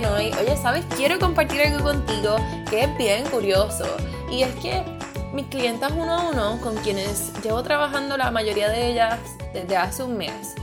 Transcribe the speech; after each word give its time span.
hoy. 0.00 0.30
Oye, 0.40 0.56
¿sabes? 0.56 0.84
Quiero 0.96 1.18
compartir 1.18 1.60
algo 1.60 1.84
contigo 1.84 2.36
que 2.70 2.84
es 2.84 2.96
bien 2.96 3.24
curioso. 3.26 3.84
Y 4.30 4.42
es 4.42 4.54
que 4.56 4.82
mis 5.34 5.46
clientas 5.46 5.92
uno 5.94 6.14
a 6.14 6.30
uno, 6.30 6.58
con 6.62 6.76
quienes 6.76 7.30
llevo 7.42 7.62
trabajando 7.62 8.16
la 8.16 8.30
mayoría 8.30 8.70
de 8.70 8.90
ellas 8.90 9.18
desde 9.52 9.76
hace 9.76 10.02
un 10.02 10.16
mes, 10.16 10.54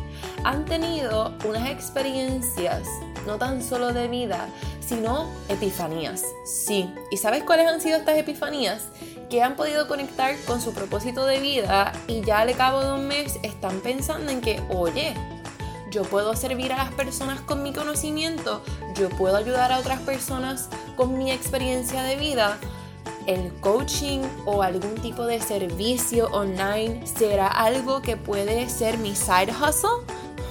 han 0.43 0.65
tenido 0.65 1.31
unas 1.45 1.69
experiencias 1.69 2.87
no 3.27 3.37
tan 3.37 3.61
solo 3.61 3.93
de 3.93 4.07
vida, 4.07 4.47
sino 4.79 5.29
epifanías. 5.47 6.23
Sí, 6.43 6.91
¿y 7.11 7.17
sabes 7.17 7.43
cuáles 7.43 7.67
han 7.67 7.81
sido 7.81 7.97
estas 7.97 8.17
epifanías? 8.17 8.87
Que 9.29 9.43
han 9.43 9.55
podido 9.55 9.87
conectar 9.87 10.35
con 10.47 10.59
su 10.59 10.73
propósito 10.73 11.27
de 11.27 11.39
vida 11.39 11.91
y 12.07 12.21
ya 12.21 12.39
al 12.39 12.55
cabo 12.55 12.83
de 12.83 12.93
un 12.93 13.07
mes 13.07 13.37
están 13.43 13.79
pensando 13.81 14.31
en 14.31 14.41
que, 14.41 14.59
oye, 14.69 15.13
yo 15.91 16.03
puedo 16.03 16.35
servir 16.35 16.71
a 16.73 16.77
las 16.77 16.93
personas 16.93 17.41
con 17.41 17.63
mi 17.63 17.73
conocimiento, 17.73 18.61
yo 18.95 19.09
puedo 19.09 19.37
ayudar 19.37 19.71
a 19.71 19.79
otras 19.79 19.99
personas 20.01 20.69
con 20.95 21.17
mi 21.17 21.31
experiencia 21.31 22.03
de 22.03 22.15
vida. 22.15 22.57
El 23.25 23.53
coaching 23.59 24.21
o 24.45 24.63
algún 24.63 24.95
tipo 24.95 25.25
de 25.25 25.39
servicio 25.39 26.27
online 26.31 27.05
será 27.05 27.47
algo 27.47 28.01
que 28.01 28.17
puede 28.17 28.69
ser 28.69 28.97
mi 28.97 29.15
side 29.15 29.51
hustle 29.51 30.05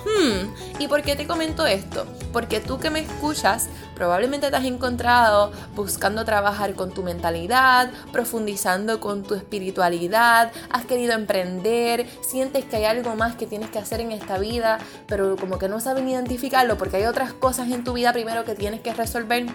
Hmm, 0.04 0.80
¿y 0.80 0.88
por 0.88 1.02
qué 1.02 1.16
te 1.16 1.26
comento 1.26 1.66
esto? 1.66 2.06
Porque 2.32 2.60
tú 2.60 2.78
que 2.78 2.90
me 2.90 3.00
escuchas 3.00 3.68
probablemente 3.94 4.48
te 4.50 4.56
has 4.56 4.64
encontrado 4.64 5.52
buscando 5.74 6.24
trabajar 6.24 6.74
con 6.74 6.92
tu 6.92 7.02
mentalidad, 7.02 7.90
profundizando 8.12 9.00
con 9.00 9.24
tu 9.24 9.34
espiritualidad, 9.34 10.52
has 10.70 10.86
querido 10.86 11.14
emprender, 11.14 12.06
sientes 12.22 12.64
que 12.64 12.76
hay 12.76 12.84
algo 12.84 13.16
más 13.16 13.34
que 13.34 13.46
tienes 13.46 13.70
que 13.70 13.78
hacer 13.78 14.00
en 14.00 14.12
esta 14.12 14.38
vida, 14.38 14.78
pero 15.08 15.36
como 15.36 15.58
que 15.58 15.68
no 15.68 15.80
sabes 15.80 16.04
identificarlo 16.04 16.78
porque 16.78 16.98
hay 16.98 17.04
otras 17.04 17.32
cosas 17.32 17.70
en 17.70 17.82
tu 17.82 17.94
vida 17.94 18.12
primero 18.12 18.44
que 18.44 18.54
tienes 18.54 18.80
que 18.80 18.94
resolver. 18.94 19.46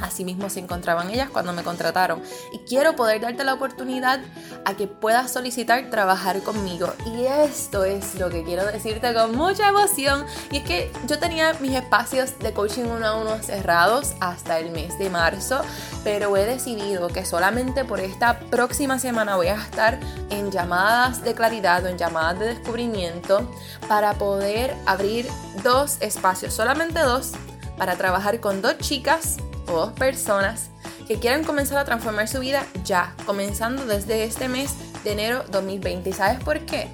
Así 0.00 0.24
mismo 0.24 0.50
se 0.50 0.60
encontraban 0.60 1.10
ellas 1.10 1.30
cuando 1.30 1.52
me 1.52 1.62
contrataron. 1.62 2.22
Y 2.52 2.58
quiero 2.58 2.96
poder 2.96 3.20
darte 3.20 3.44
la 3.44 3.54
oportunidad 3.54 4.20
a 4.64 4.74
que 4.74 4.86
puedas 4.86 5.32
solicitar 5.32 5.90
trabajar 5.90 6.42
conmigo. 6.42 6.92
Y 7.06 7.24
esto 7.24 7.84
es 7.84 8.14
lo 8.16 8.30
que 8.30 8.44
quiero 8.44 8.66
decirte 8.66 9.14
con 9.14 9.36
mucha 9.36 9.68
emoción. 9.68 10.24
Y 10.50 10.58
es 10.58 10.64
que 10.64 10.92
yo 11.06 11.18
tenía 11.18 11.54
mis 11.60 11.74
espacios 11.74 12.38
de 12.38 12.52
coaching 12.52 12.84
uno 12.84 13.06
a 13.06 13.16
uno 13.16 13.42
cerrados 13.42 14.14
hasta 14.20 14.58
el 14.58 14.70
mes 14.70 14.98
de 14.98 15.10
marzo. 15.10 15.62
Pero 16.02 16.36
he 16.36 16.44
decidido 16.44 17.08
que 17.08 17.24
solamente 17.24 17.84
por 17.84 18.00
esta 18.00 18.38
próxima 18.38 18.98
semana 18.98 19.36
voy 19.36 19.48
a 19.48 19.54
estar 19.54 19.98
en 20.30 20.50
llamadas 20.50 21.22
de 21.22 21.34
claridad 21.34 21.84
o 21.84 21.88
en 21.88 21.98
llamadas 21.98 22.38
de 22.38 22.46
descubrimiento 22.46 23.48
para 23.88 24.14
poder 24.14 24.74
abrir 24.86 25.28
dos 25.62 25.96
espacios, 26.00 26.52
solamente 26.54 27.00
dos, 27.00 27.32
para 27.76 27.96
trabajar 27.96 28.40
con 28.40 28.62
dos 28.62 28.78
chicas 28.78 29.36
o 29.66 29.72
dos 29.72 29.92
personas 29.92 30.70
que 31.06 31.18
quieran 31.18 31.44
comenzar 31.44 31.78
a 31.78 31.84
transformar 31.84 32.28
su 32.28 32.40
vida 32.40 32.64
ya, 32.84 33.14
comenzando 33.26 33.86
desde 33.86 34.24
este 34.24 34.48
mes 34.48 34.74
de 35.04 35.12
enero 35.12 35.44
2020. 35.50 36.10
¿Y 36.10 36.12
sabes 36.12 36.42
por 36.42 36.60
qué? 36.60 36.88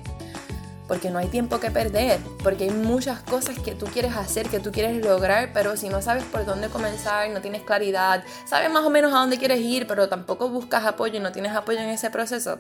Porque 0.89 1.11
no 1.11 1.21
hay 1.21 1.29
tiempo 1.29 1.61
que 1.61 1.71
perder, 1.71 2.19
porque 2.43 2.65
hay 2.65 2.71
muchas 2.71 3.21
cosas 3.21 3.57
que 3.61 3.77
tú 3.77 3.87
quieres 3.87 4.17
hacer, 4.17 4.49
que 4.49 4.59
tú 4.59 4.73
quieres 4.73 5.05
lograr, 5.05 5.51
pero 5.55 5.77
si 5.77 5.89
no 5.89 6.03
sabes 6.03 6.25
por 6.25 6.45
dónde 6.45 6.69
comenzar, 6.69 7.31
no 7.31 7.41
tienes 7.41 7.63
claridad, 7.63 8.25
sabes 8.45 8.73
más 8.73 8.85
o 8.85 8.91
menos 8.91 9.13
a 9.13 9.19
dónde 9.19 9.39
quieres 9.39 9.61
ir, 9.61 9.87
pero 9.87 10.09
tampoco 10.09 10.49
buscas 10.49 10.85
apoyo 10.85 11.19
y 11.19 11.21
no 11.21 11.31
tienes 11.31 11.53
apoyo 11.55 11.79
en 11.79 11.91
ese 11.91 12.11
proceso, 12.11 12.59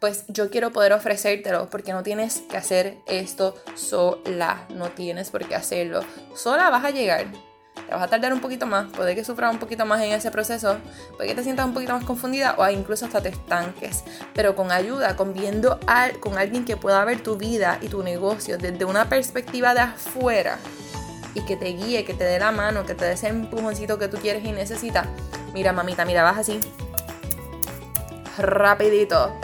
pues 0.00 0.24
yo 0.26 0.50
quiero 0.50 0.72
poder 0.72 0.92
ofrecértelo, 0.92 1.70
porque 1.70 1.92
no 1.92 2.02
tienes 2.02 2.40
que 2.50 2.56
hacer 2.56 2.98
esto 3.06 3.54
sola, 3.76 4.66
no 4.70 4.88
tienes 4.88 5.30
por 5.30 5.46
qué 5.46 5.54
hacerlo. 5.54 6.00
Sola 6.34 6.70
vas 6.70 6.84
a 6.84 6.90
llegar, 6.90 7.26
te 7.88 7.94
vas 7.94 8.02
a 8.02 8.08
tardar 8.08 8.34
un 8.34 8.40
poquito 8.40 8.66
más, 8.66 8.86
puede 8.92 9.14
que 9.14 9.24
sufras 9.24 9.50
un 9.50 9.58
poquito 9.58 9.86
más 9.86 10.02
en 10.02 10.12
ese 10.12 10.30
proceso, 10.30 10.76
puede 11.16 11.30
que 11.30 11.34
te 11.34 11.42
sientas 11.42 11.64
un 11.64 11.72
poquito 11.72 11.94
más 11.94 12.04
confundida 12.04 12.54
o 12.58 12.68
incluso 12.68 13.06
hasta 13.06 13.22
te 13.22 13.30
estanques, 13.30 14.04
pero 14.34 14.54
con 14.54 14.70
ayuda, 14.70 15.16
con 15.16 15.32
viendo 15.32 15.80
con 16.20 16.36
alguien 16.36 16.66
que 16.66 16.76
pueda 16.76 17.02
ver 17.06 17.22
tu 17.22 17.36
vida 17.36 17.78
y 17.80 17.88
tu 17.88 18.02
negocio 18.02 18.58
desde 18.58 18.84
una 18.84 19.08
perspectiva 19.08 19.72
de 19.72 19.80
afuera 19.80 20.58
y 21.34 21.40
que 21.46 21.56
te 21.56 21.66
guíe, 21.66 22.04
que 22.04 22.12
te 22.12 22.24
dé 22.24 22.38
la 22.38 22.52
mano, 22.52 22.84
que 22.84 22.94
te 22.94 23.06
dé 23.06 23.12
ese 23.12 23.28
empujoncito 23.28 23.98
que 23.98 24.08
tú 24.08 24.18
quieres 24.18 24.44
y 24.44 24.52
necesitas. 24.52 25.06
Mira, 25.54 25.72
mamita, 25.72 26.04
mira, 26.04 26.22
vas 26.22 26.38
así. 26.38 26.60
Rapidito. 28.36 29.34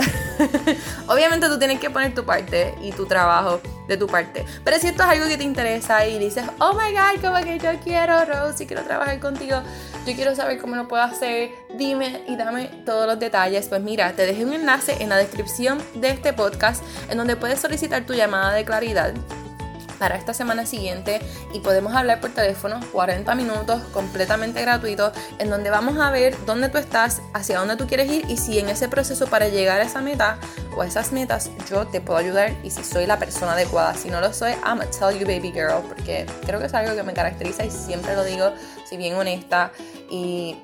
Obviamente 1.06 1.49
tú 1.49 1.59
tienes 1.59 1.81
que 1.81 1.88
poner 1.88 2.15
tu 2.15 2.25
parte 2.25 2.75
y 2.83 2.93
tu 2.93 3.06
trabajo 3.06 3.60
de 3.89 3.97
tu 3.97 4.06
parte. 4.06 4.45
Pero 4.65 4.78
si 4.78 4.89
esto 4.89 5.03
es 5.03 5.09
algo 5.09 5.27
que 5.27 5.37
te 5.37 5.45
interesa 5.45 6.06
y 6.06 6.19
dices, 6.19 6.45
oh 6.59 6.72
my 6.72 6.93
god, 6.93 7.21
como 7.22 7.45
que 7.45 7.59
yo 7.59 7.71
quiero, 7.83 8.25
Rose, 8.25 8.65
y 8.65 8.67
quiero 8.67 8.83
trabajar 8.83 9.19
contigo, 9.21 9.62
yo 10.06 10.15
quiero 10.15 10.34
saber 10.34 10.59
cómo 10.59 10.77
lo 10.77 10.89
puedo 10.89 11.03
hacer, 11.03 11.50
dime 11.77 12.22
y 12.28 12.37
dame 12.37 12.67
todos 12.84 13.06
los 13.06 13.19
detalles. 13.19 13.69
Pues 13.69 13.81
mira, 13.83 14.12
te 14.12 14.27
dejé 14.27 14.45
un 14.45 14.55
enlace 14.55 15.03
en 15.03 15.09
la 15.09 15.17
descripción 15.17 15.83
de 15.95 16.11
este 16.11 16.33
podcast 16.33 16.83
en 17.11 17.19
donde 17.19 17.37
puedes 17.37 17.61
solicitar 17.61 18.05
tu 18.05 18.15
llamada 18.15 18.53
de 18.55 18.65
claridad 18.65 19.15
para 20.04 20.16
esta 20.16 20.34
semana 20.34 20.66
siguiente 20.66 21.19
y 21.54 21.60
podemos 21.60 21.94
hablar 21.94 22.20
por 22.20 22.28
teléfono 22.28 22.78
40 22.92 23.34
minutos 23.37 23.81
completamente 23.84 24.60
gratuito 24.60 25.12
en 25.38 25.48
donde 25.48 25.70
vamos 25.70 25.97
a 25.97 26.10
ver 26.10 26.37
dónde 26.44 26.69
tú 26.69 26.76
estás, 26.76 27.22
hacia 27.32 27.59
dónde 27.59 27.76
tú 27.76 27.87
quieres 27.87 28.12
ir 28.12 28.26
y 28.28 28.37
si 28.37 28.59
en 28.59 28.69
ese 28.69 28.87
proceso 28.87 29.26
para 29.28 29.48
llegar 29.48 29.81
a 29.81 29.84
esa 29.84 30.03
meta 30.03 30.37
o 30.76 30.82
a 30.82 30.87
esas 30.87 31.10
metas 31.12 31.50
yo 31.70 31.87
te 31.87 32.03
puedo 32.03 32.19
ayudar 32.19 32.53
y 32.62 32.69
si 32.69 32.84
soy 32.84 33.06
la 33.06 33.19
persona 33.19 33.53
adecuada. 33.53 33.94
Si 33.94 34.10
no 34.10 34.20
lo 34.20 34.34
soy, 34.34 34.50
I'm 34.66 34.76
gonna 34.76 34.91
tell 34.91 35.19
you 35.19 35.26
baby 35.26 35.50
girl 35.50 35.81
porque 35.88 36.26
creo 36.44 36.60
que 36.60 36.66
es 36.66 36.75
algo 36.75 36.94
que 36.94 37.03
me 37.03 37.15
caracteriza 37.15 37.65
y 37.65 37.71
siempre 37.71 38.15
lo 38.15 38.25
digo, 38.25 38.53
si 38.84 38.98
bien 38.98 39.15
honesta 39.15 39.72
y 40.10 40.54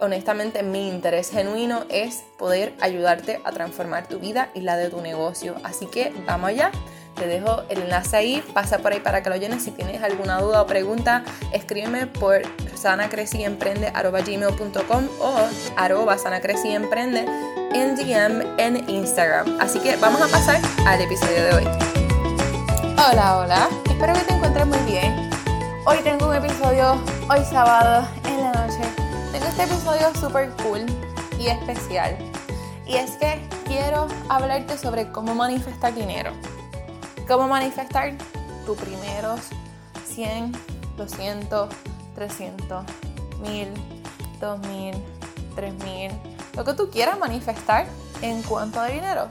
honestamente 0.00 0.62
mi 0.62 0.88
interés 0.88 1.28
genuino 1.28 1.84
es 1.90 2.24
poder 2.38 2.72
ayudarte 2.80 3.42
a 3.44 3.52
transformar 3.52 4.08
tu 4.08 4.20
vida 4.20 4.48
y 4.54 4.62
la 4.62 4.78
de 4.78 4.88
tu 4.88 5.02
negocio. 5.02 5.54
Así 5.64 5.84
que 5.84 6.14
vamos 6.26 6.48
allá. 6.48 6.72
Te 7.14 7.26
dejo 7.26 7.62
el 7.68 7.82
enlace 7.82 8.16
ahí, 8.16 8.42
pasa 8.52 8.78
por 8.78 8.92
ahí 8.92 8.98
para 9.00 9.22
que 9.22 9.30
lo 9.30 9.36
llenes. 9.36 9.62
Si 9.62 9.70
tienes 9.70 10.02
alguna 10.02 10.40
duda 10.40 10.62
o 10.62 10.66
pregunta, 10.66 11.22
escríbeme 11.52 12.08
por 12.08 12.42
sanacreciemprende.com 12.74 15.08
o 15.20 15.36
arroba 15.76 16.18
sanacreciemprende 16.18 17.24
en 17.72 17.94
DM 17.94 18.42
en 18.58 18.88
Instagram. 18.88 19.60
Así 19.60 19.78
que 19.78 19.94
vamos 19.96 20.20
a 20.22 20.28
pasar 20.28 20.60
al 20.86 21.00
episodio 21.00 21.44
de 21.44 21.54
hoy. 21.54 21.64
Hola, 22.96 23.38
hola, 23.38 23.68
espero 23.88 24.12
que 24.14 24.20
te 24.20 24.34
encuentres 24.34 24.66
muy 24.66 24.78
bien. 24.90 25.30
Hoy 25.86 25.98
tengo 26.02 26.28
un 26.28 26.36
episodio, 26.36 26.98
hoy 27.28 27.44
sábado, 27.44 28.08
en 28.24 28.40
la 28.40 28.52
noche. 28.52 28.80
Tengo 29.32 29.46
este 29.46 29.64
episodio 29.64 30.14
súper 30.18 30.48
cool 30.62 30.86
y 31.38 31.48
especial. 31.48 32.16
Y 32.86 32.96
es 32.96 33.10
que 33.12 33.46
quiero 33.66 34.08
hablarte 34.28 34.76
sobre 34.78 35.10
cómo 35.10 35.34
manifestar 35.34 35.94
dinero. 35.94 36.32
¿Cómo 37.26 37.48
manifestar 37.48 38.12
tus 38.66 38.76
primeros 38.76 39.40
100, 40.04 40.52
200, 40.98 41.70
300, 42.14 42.84
1000, 43.40 43.68
2000, 44.40 44.94
3000, 45.56 46.10
lo 46.54 46.64
que 46.64 46.74
tú 46.74 46.90
quieras 46.90 47.18
manifestar 47.18 47.86
en 48.20 48.42
cuanto 48.42 48.78
a 48.78 48.88
dinero? 48.88 49.28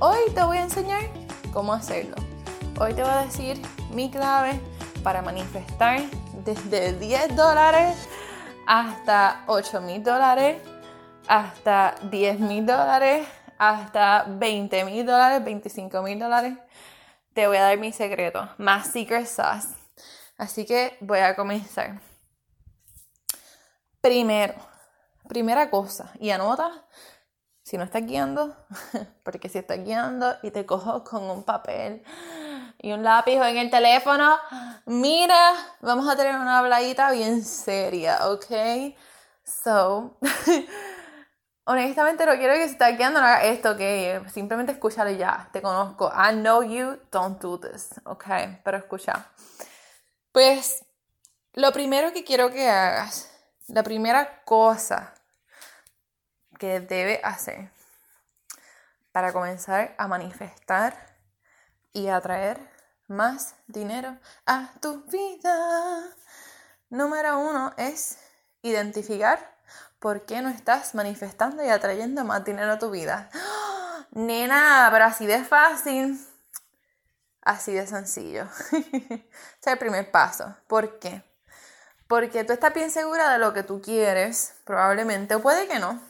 Hoy 0.00 0.18
te 0.34 0.42
voy 0.42 0.56
a 0.56 0.64
enseñar 0.64 1.02
cómo 1.52 1.72
hacerlo. 1.72 2.16
Hoy 2.80 2.94
te 2.94 3.02
voy 3.02 3.12
a 3.12 3.22
decir 3.22 3.62
mi 3.92 4.10
clave 4.10 4.60
para 5.04 5.22
manifestar 5.22 6.00
desde 6.44 6.94
10 6.94 7.36
dólares 7.36 7.96
hasta 8.66 9.44
8 9.46 9.80
mil 9.82 10.02
dólares, 10.02 10.60
hasta 11.28 11.94
10 12.10 12.40
mil 12.40 12.66
dólares, 12.66 13.24
hasta 13.56 14.24
20 14.28 14.84
mil 14.84 15.06
dólares, 15.06 15.44
25 15.44 16.02
mil 16.02 16.18
dólares 16.18 16.65
te 17.36 17.46
voy 17.46 17.58
a 17.58 17.64
dar 17.64 17.76
mi 17.76 17.92
secreto, 17.92 18.48
más 18.56 18.86
secret 18.86 19.26
sauce. 19.26 19.68
Así 20.38 20.64
que 20.64 20.96
voy 21.00 21.18
a 21.18 21.36
comenzar. 21.36 22.00
Primero, 24.00 24.54
primera 25.28 25.68
cosa, 25.68 26.10
y 26.18 26.30
anota 26.30 26.86
si 27.62 27.76
no 27.76 27.84
estás 27.84 28.06
guiando, 28.06 28.56
porque 29.22 29.50
si 29.50 29.58
estás 29.58 29.84
guiando 29.84 30.34
y 30.42 30.50
te 30.50 30.64
cojo 30.64 31.04
con 31.04 31.24
un 31.24 31.42
papel 31.42 32.02
y 32.78 32.92
un 32.92 33.02
lápiz 33.02 33.38
o 33.38 33.44
en 33.44 33.58
el 33.58 33.70
teléfono, 33.70 34.38
mira, 34.86 35.52
vamos 35.82 36.08
a 36.08 36.16
tener 36.16 36.36
una 36.36 36.60
habladita 36.60 37.10
bien 37.10 37.44
seria, 37.44 38.30
¿ok? 38.30 38.94
So, 39.44 40.16
honestamente 41.66 42.24
no 42.24 42.36
quiero 42.36 42.54
que 42.54 42.66
se 42.66 42.72
esté 42.72 42.96
quedando 42.96 43.20
no 43.20 43.36
esto, 43.36 43.76
que 43.76 44.22
simplemente 44.32 44.72
escúchalo 44.72 45.10
ya, 45.10 45.48
te 45.52 45.60
conozco, 45.60 46.10
I 46.10 46.34
know 46.34 46.62
you, 46.62 46.98
don't 47.10 47.40
do 47.40 47.60
this, 47.60 47.90
ok, 48.04 48.24
pero 48.64 48.78
escucha. 48.78 49.26
Pues 50.32 50.84
lo 51.52 51.72
primero 51.72 52.12
que 52.12 52.24
quiero 52.24 52.50
que 52.50 52.68
hagas, 52.68 53.30
la 53.68 53.82
primera 53.82 54.42
cosa 54.44 55.14
que 56.58 56.80
debe 56.80 57.20
hacer 57.22 57.70
para 59.10 59.32
comenzar 59.32 59.94
a 59.98 60.06
manifestar 60.06 61.16
y 61.92 62.08
atraer 62.08 62.60
más 63.08 63.56
dinero 63.66 64.18
a 64.46 64.70
tu 64.80 65.02
vida. 65.04 66.14
Número 66.90 67.38
uno 67.38 67.72
es 67.76 68.18
identificar 68.62 69.55
por 69.98 70.26
qué 70.26 70.42
no 70.42 70.48
estás 70.48 70.94
manifestando 70.94 71.64
y 71.64 71.68
atrayendo 71.68 72.24
más 72.24 72.44
dinero 72.44 72.72
a 72.72 72.78
tu 72.78 72.90
vida. 72.90 73.30
Nena, 74.10 74.88
pero 74.92 75.04
así 75.04 75.26
de 75.26 75.44
fácil. 75.44 76.18
Así 77.42 77.72
de 77.72 77.86
sencillo. 77.86 78.48
Ese 78.72 79.24
es 79.60 79.66
el 79.66 79.78
primer 79.78 80.10
paso. 80.10 80.56
¿Por 80.66 80.98
qué? 80.98 81.22
Porque 82.08 82.44
tú 82.44 82.52
estás 82.52 82.72
bien 82.72 82.90
segura 82.90 83.32
de 83.32 83.38
lo 83.38 83.52
que 83.52 83.62
tú 83.62 83.80
quieres, 83.80 84.54
probablemente, 84.64 85.34
o 85.34 85.42
puede 85.42 85.66
que 85.66 85.78
no. 85.78 86.00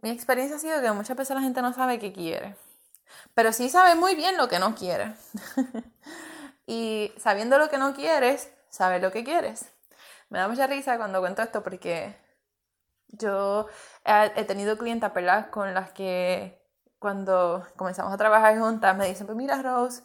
Mi 0.00 0.10
experiencia 0.10 0.56
ha 0.56 0.60
sido 0.60 0.80
que 0.80 0.92
muchas 0.92 1.16
veces 1.16 1.34
la 1.34 1.42
gente 1.42 1.62
no 1.62 1.72
sabe 1.72 1.98
qué 1.98 2.12
quiere, 2.12 2.56
pero 3.34 3.52
sí 3.52 3.68
sabe 3.70 3.94
muy 3.94 4.14
bien 4.14 4.36
lo 4.36 4.48
que 4.48 4.58
no 4.58 4.74
quiere. 4.74 5.14
y 6.66 7.12
sabiendo 7.18 7.58
lo 7.58 7.68
que 7.68 7.78
no 7.78 7.94
quieres, 7.94 8.50
sabes 8.68 9.00
lo 9.00 9.10
que 9.10 9.24
quieres. 9.24 9.66
Me 10.28 10.38
da 10.38 10.48
mucha 10.48 10.66
risa 10.66 10.96
cuando 10.96 11.20
cuento 11.20 11.42
esto 11.42 11.62
porque 11.62 12.16
yo 13.08 13.66
he, 14.04 14.44
tenido 14.44 14.78
clientas, 14.78 15.12
¿verdad? 15.14 15.50
Con 15.50 15.74
las 15.74 15.92
que 15.92 16.60
cuando 16.98 17.66
comenzamos 17.76 18.12
a 18.12 18.16
trabajar 18.16 18.58
juntas 18.58 18.96
me 18.96 19.06
dicen, 19.06 19.26
pues 19.26 19.36
mira 19.36 19.62
Rose, 19.62 20.02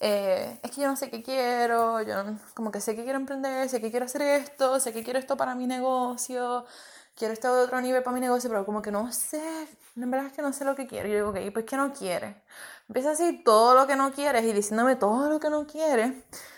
eh, 0.00 0.60
es 0.62 0.70
que 0.70 0.82
yo 0.82 0.88
no 0.88 0.96
sé 0.96 1.10
qué 1.10 1.22
quiero, 1.22 2.02
yo 2.02 2.16
como 2.54 2.70
que 2.70 2.80
sé 2.80 2.96
que 2.96 3.04
quiero 3.04 3.18
emprender, 3.18 3.68
sé 3.68 3.80
que 3.80 3.90
quiero 3.90 4.06
hacer 4.06 4.22
esto, 4.22 4.80
sé 4.80 4.92
que 4.92 5.04
quiero 5.04 5.18
esto 5.18 5.36
para 5.36 5.54
mi 5.54 5.66
negocio, 5.66 6.66
quiero 7.16 7.32
esto 7.32 7.54
de 7.54 7.62
otro 7.64 7.80
nivel 7.80 8.02
para 8.02 8.14
mi 8.14 8.20
negocio, 8.20 8.50
pero 8.50 8.66
como 8.66 8.82
que 8.82 8.90
no 8.90 9.12
sé, 9.12 9.68
en 9.96 10.10
verdad 10.10 10.26
es 10.26 10.32
que 10.32 10.42
no 10.42 10.52
sé 10.52 10.64
lo 10.64 10.74
que 10.74 10.86
quiero. 10.86 11.08
Y 11.08 11.12
yo 11.12 11.16
digo, 11.18 11.30
ok, 11.30 11.52
pues 11.52 11.64
¿qué 11.64 11.76
no 11.76 11.92
quieres? 11.92 12.36
Empieza 12.88 13.12
a 13.12 13.44
todo 13.44 13.74
lo 13.74 13.86
que 13.86 13.96
no 13.96 14.12
quieres 14.12 14.44
y 14.44 14.52
diciéndome 14.52 14.96
todo 14.96 15.28
lo 15.28 15.40
que 15.40 15.50
no 15.50 15.66
quieres, 15.66 16.12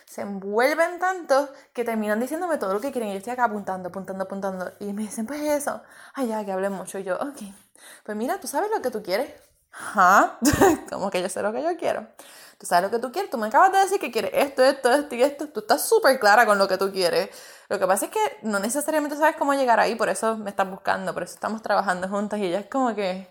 se 0.06 0.22
envuelven 0.22 0.98
tanto 0.98 1.50
que 1.72 1.84
terminan 1.84 2.20
diciéndome 2.20 2.58
todo 2.58 2.72
lo 2.74 2.80
que 2.80 2.92
quieren. 2.92 3.10
Yo 3.10 3.18
estoy 3.18 3.32
acá 3.34 3.44
apuntando, 3.44 3.88
apuntando, 3.90 4.24
apuntando. 4.24 4.72
Y 4.80 4.92
me 4.92 5.02
dicen, 5.02 5.26
pues 5.26 5.42
eso, 5.42 5.82
ay, 6.14 6.28
ya, 6.28 6.44
que 6.44 6.52
hablé 6.52 6.70
mucho. 6.70 6.98
Y 6.98 7.04
yo, 7.04 7.16
ok, 7.16 7.42
pues 8.04 8.16
mira, 8.16 8.40
tú 8.40 8.46
sabes 8.48 8.70
lo 8.74 8.80
que 8.80 8.90
tú 8.90 9.02
quieres. 9.02 9.30
Ajá, 9.72 10.38
como 10.90 11.10
que 11.10 11.20
yo 11.20 11.28
sé 11.28 11.42
lo 11.42 11.52
que 11.52 11.62
yo 11.62 11.76
quiero 11.76 12.06
tú 12.58 12.66
sabes 12.66 12.90
lo 12.90 12.90
que 12.90 13.02
tú 13.02 13.12
quieres, 13.12 13.30
tú 13.30 13.38
me 13.38 13.48
acabas 13.48 13.72
de 13.72 13.78
decir 13.78 14.00
que 14.00 14.10
quieres 14.10 14.30
esto, 14.34 14.62
esto, 14.64 14.90
esto 14.90 15.14
y 15.14 15.22
esto, 15.22 15.48
tú 15.48 15.60
estás 15.60 15.86
súper 15.86 16.18
clara 16.18 16.46
con 16.46 16.58
lo 16.58 16.68
que 16.68 16.78
tú 16.78 16.90
quieres. 16.90 17.30
Lo 17.68 17.78
que 17.78 17.86
pasa 17.86 18.06
es 18.06 18.10
que 18.10 18.38
no 18.42 18.58
necesariamente 18.58 19.16
sabes 19.16 19.36
cómo 19.36 19.54
llegar 19.54 19.80
ahí, 19.80 19.94
por 19.94 20.08
eso 20.08 20.36
me 20.36 20.50
estás 20.50 20.68
buscando, 20.68 21.12
por 21.12 21.22
eso 21.22 21.34
estamos 21.34 21.62
trabajando 21.62 22.08
juntas 22.08 22.38
y 22.40 22.46
ella 22.46 22.60
es 22.60 22.66
como 22.66 22.94
que, 22.94 23.28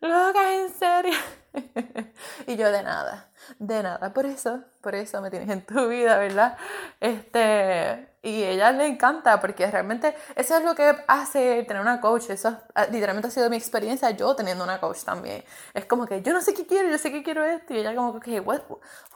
loca, 0.00 0.54
en 0.54 0.72
serio. 0.74 1.14
y 2.46 2.56
yo 2.56 2.70
de 2.70 2.82
nada, 2.82 3.30
de 3.58 3.82
nada, 3.82 4.12
por 4.12 4.26
eso, 4.26 4.64
por 4.80 4.94
eso 4.94 5.20
me 5.20 5.30
tienes 5.30 5.50
en 5.50 5.64
tu 5.64 5.88
vida, 5.88 6.18
¿verdad? 6.18 6.56
Este, 7.00 8.08
y 8.22 8.44
ella 8.44 8.72
le 8.72 8.86
encanta 8.86 9.40
porque 9.40 9.70
realmente 9.70 10.14
eso 10.36 10.56
es 10.56 10.64
lo 10.64 10.74
que 10.74 10.96
hace 11.08 11.64
tener 11.64 11.82
una 11.82 12.00
coach, 12.00 12.30
eso 12.30 12.56
ah, 12.74 12.86
literalmente 12.86 13.28
ha 13.28 13.30
sido 13.30 13.50
mi 13.50 13.56
experiencia 13.56 14.10
yo 14.10 14.34
teniendo 14.36 14.64
una 14.64 14.80
coach 14.80 15.02
también. 15.04 15.44
Es 15.74 15.84
como 15.86 16.06
que 16.06 16.22
yo 16.22 16.32
no 16.32 16.40
sé 16.40 16.54
qué 16.54 16.66
quiero, 16.66 16.88
yo 16.88 16.98
sé 16.98 17.10
que 17.12 17.22
quiero 17.22 17.44
esto 17.44 17.74
y 17.74 17.78
ella 17.78 17.94
como 17.94 18.18
que, 18.20 18.40
what, 18.40 18.62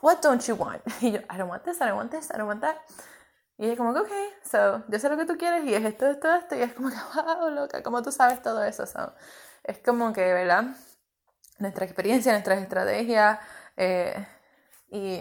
what 0.03 0.19
don't 0.23 0.43
you 0.43 0.55
want? 0.57 0.83
Y 1.01 1.13
yo, 1.13 1.21
I 1.21 1.39
don't 1.39 1.51
want 1.51 1.65
this, 1.65 1.77
I 1.81 1.85
don't 1.87 1.97
want 1.97 2.11
this, 2.11 2.31
I 2.31 2.39
don't 2.39 2.49
want 2.49 2.61
that. 2.63 2.77
Y 3.59 3.67
ella 3.67 3.77
como 3.77 3.95
que, 3.95 4.01
ok, 4.01 4.11
so, 4.45 4.85
yo 4.89 4.99
sé 4.99 5.09
lo 5.09 5.17
que 5.17 5.25
tú 5.25 5.39
quieres 5.39 5.65
y 5.65 5.75
es 5.75 5.85
esto, 5.85 6.07
esto, 6.07 6.31
esto. 6.35 6.57
Y 6.57 6.63
es 6.63 6.75
como 6.75 6.91
que, 6.91 6.97
wow, 7.15 7.51
loca, 7.51 7.83
como 7.83 8.03
tú 8.03 8.13
sabes 8.13 8.43
todo 8.43 8.63
eso. 8.65 8.87
So, 8.87 9.15
es 9.65 9.79
como 9.79 10.13
que, 10.13 10.33
¿verdad? 10.33 10.75
Nuestra 11.59 11.85
experiencia, 11.85 12.33
nuestras 12.33 12.61
estrategias 12.61 13.39
eh, 13.77 14.27
y 14.89 15.21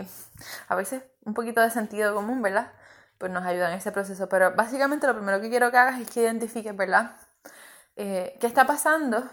a 0.67 0.75
veces 0.75 1.03
un 1.23 1.33
poquito 1.33 1.61
de 1.61 1.69
sentido 1.71 2.13
común, 2.13 2.41
¿verdad? 2.41 2.71
Pues 3.17 3.31
nos 3.31 3.45
ayudan 3.45 3.71
en 3.71 3.79
ese 3.79 3.91
proceso. 3.91 4.29
Pero 4.29 4.53
básicamente 4.55 5.07
lo 5.07 5.15
primero 5.15 5.41
que 5.41 5.49
quiero 5.49 5.71
que 5.71 5.77
hagas 5.77 5.99
es 5.99 6.09
que 6.09 6.21
identifiques, 6.21 6.75
¿verdad? 6.75 7.11
Eh, 7.95 8.37
¿Qué 8.39 8.47
está 8.47 8.65
pasando? 8.65 9.23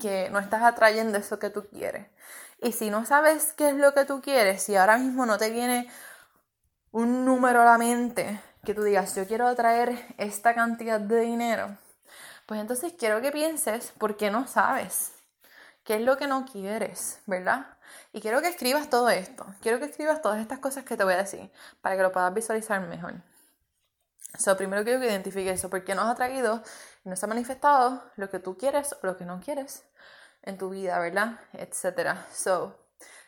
Que 0.00 0.28
no 0.30 0.38
estás 0.38 0.62
atrayendo 0.62 1.18
eso 1.18 1.38
que 1.38 1.50
tú 1.50 1.66
quieres. 1.68 2.06
Y 2.60 2.72
si 2.72 2.90
no 2.90 3.04
sabes 3.04 3.52
qué 3.52 3.70
es 3.70 3.76
lo 3.76 3.94
que 3.94 4.04
tú 4.04 4.20
quieres, 4.20 4.62
si 4.62 4.76
ahora 4.76 4.98
mismo 4.98 5.26
no 5.26 5.38
te 5.38 5.50
viene 5.50 5.88
un 6.90 7.24
número 7.24 7.62
a 7.62 7.64
la 7.64 7.78
mente 7.78 8.40
que 8.64 8.74
tú 8.74 8.82
digas, 8.82 9.14
yo 9.14 9.26
quiero 9.26 9.46
atraer 9.46 10.14
esta 10.18 10.54
cantidad 10.54 11.00
de 11.00 11.20
dinero, 11.20 11.78
pues 12.46 12.60
entonces 12.60 12.94
quiero 12.98 13.20
que 13.20 13.30
pienses 13.30 13.92
por 13.98 14.16
qué 14.16 14.30
no 14.30 14.46
sabes. 14.46 15.17
¿Qué 15.88 15.94
es 15.94 16.02
lo 16.02 16.18
que 16.18 16.26
no 16.26 16.44
quieres, 16.44 17.18
verdad? 17.24 17.66
Y 18.12 18.20
quiero 18.20 18.42
que 18.42 18.48
escribas 18.48 18.90
todo 18.90 19.08
esto. 19.08 19.46
Quiero 19.62 19.78
que 19.78 19.86
escribas 19.86 20.20
todas 20.20 20.38
estas 20.38 20.58
cosas 20.58 20.84
que 20.84 20.98
te 20.98 21.02
voy 21.02 21.14
a 21.14 21.16
decir 21.16 21.50
para 21.80 21.96
que 21.96 22.02
lo 22.02 22.12
puedas 22.12 22.34
visualizar 22.34 22.78
mejor. 22.82 23.14
So, 24.38 24.54
primero 24.54 24.84
quiero 24.84 25.00
que 25.00 25.06
identifiques 25.06 25.60
eso, 25.60 25.70
porque 25.70 25.94
no 25.94 26.02
has 26.02 26.14
traído 26.14 26.62
y 27.06 27.08
no 27.08 27.16
se 27.16 27.24
ha 27.24 27.28
manifestado 27.30 28.02
lo 28.16 28.28
que 28.28 28.38
tú 28.38 28.58
quieres 28.58 28.92
o 28.92 29.06
lo 29.06 29.16
que 29.16 29.24
no 29.24 29.40
quieres 29.40 29.82
en 30.42 30.58
tu 30.58 30.68
vida, 30.68 30.98
¿verdad? 30.98 31.40
Etcétera. 31.54 32.26
So, 32.34 32.78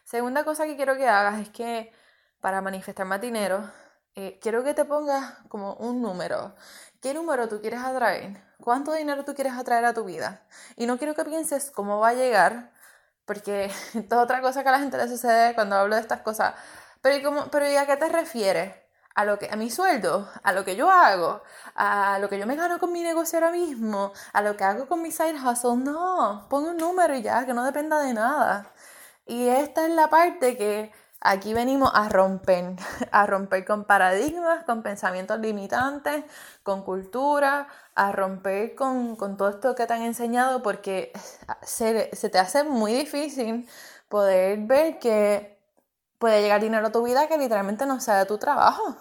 segunda 0.04 0.44
cosa 0.44 0.66
que 0.66 0.76
quiero 0.76 0.98
que 0.98 1.08
hagas 1.08 1.40
es 1.40 1.48
que 1.48 1.94
para 2.42 2.60
manifestar 2.60 3.06
más 3.06 3.22
dinero, 3.22 3.70
eh, 4.14 4.38
quiero 4.38 4.62
que 4.62 4.74
te 4.74 4.84
pongas 4.84 5.32
como 5.48 5.76
un 5.76 6.02
número. 6.02 6.54
¿Qué 7.00 7.14
número 7.14 7.48
tú 7.48 7.62
quieres 7.62 7.80
atraer? 7.80 8.49
¿Cuánto 8.60 8.92
dinero 8.92 9.24
tú 9.24 9.34
quieres 9.34 9.54
atraer 9.54 9.84
a 9.84 9.94
tu 9.94 10.04
vida? 10.04 10.42
Y 10.76 10.86
no 10.86 10.98
quiero 10.98 11.14
que 11.14 11.24
pienses 11.24 11.70
cómo 11.70 11.98
va 11.98 12.08
a 12.08 12.14
llegar, 12.14 12.72
porque 13.24 13.66
esto 13.94 14.16
es 14.16 14.22
otra 14.22 14.40
cosa 14.40 14.62
que 14.62 14.68
a 14.68 14.72
la 14.72 14.80
gente 14.80 14.96
le 14.96 15.08
sucede 15.08 15.54
cuando 15.54 15.76
hablo 15.76 15.96
de 15.96 16.02
estas 16.02 16.20
cosas. 16.20 16.54
Pero 17.02 17.16
¿y, 17.16 17.48
pero 17.50 17.70
¿y 17.70 17.76
a 17.76 17.86
qué 17.86 17.96
te 17.96 18.08
refieres? 18.08 18.74
¿A, 19.14 19.24
lo 19.24 19.38
que, 19.38 19.48
¿A 19.50 19.56
mi 19.56 19.70
sueldo? 19.70 20.28
¿A 20.42 20.52
lo 20.52 20.64
que 20.64 20.76
yo 20.76 20.90
hago? 20.90 21.42
¿A 21.74 22.18
lo 22.20 22.28
que 22.28 22.38
yo 22.38 22.46
me 22.46 22.56
gano 22.56 22.78
con 22.78 22.92
mi 22.92 23.02
negocio 23.02 23.38
ahora 23.38 23.50
mismo? 23.52 24.12
¿A 24.32 24.42
lo 24.42 24.56
que 24.56 24.64
hago 24.64 24.86
con 24.86 25.02
mi 25.02 25.10
side 25.10 25.34
hustle? 25.34 25.76
No, 25.76 26.46
pon 26.48 26.64
un 26.64 26.76
número 26.76 27.14
y 27.14 27.22
ya, 27.22 27.44
que 27.46 27.52
no 27.54 27.64
dependa 27.64 28.00
de 28.00 28.14
nada. 28.14 28.66
Y 29.26 29.48
esta 29.48 29.84
es 29.86 29.90
la 29.92 30.08
parte 30.10 30.56
que 30.56 30.92
Aquí 31.22 31.52
venimos 31.52 31.90
a 31.94 32.08
romper, 32.08 32.76
a 33.12 33.26
romper 33.26 33.64
con 33.66 33.84
paradigmas, 33.84 34.64
con 34.64 34.82
pensamientos 34.82 35.38
limitantes, 35.38 36.24
con 36.62 36.82
cultura, 36.82 37.68
a 37.94 38.12
romper 38.12 38.74
con, 38.74 39.16
todo 39.36 39.50
esto 39.50 39.74
que 39.74 39.86
te 39.86 39.92
han 39.92 40.02
enseñado 40.02 40.62
porque 40.62 41.12
se, 41.62 42.06
te 42.06 42.38
hace 42.38 42.64
muy 42.64 42.94
difícil 42.94 43.68
poder 44.08 44.60
ver 44.60 44.98
que 44.98 45.58
puede 46.18 46.40
llegar 46.42 46.62
dinero 46.62 46.86
a 46.86 46.92
tu 46.92 47.02
vida 47.02 47.28
que 47.28 47.36
literalmente 47.36 47.84
no 47.84 48.00
sea 48.00 48.18
de 48.18 48.26
tu 48.26 48.38
trabajo 48.38 48.96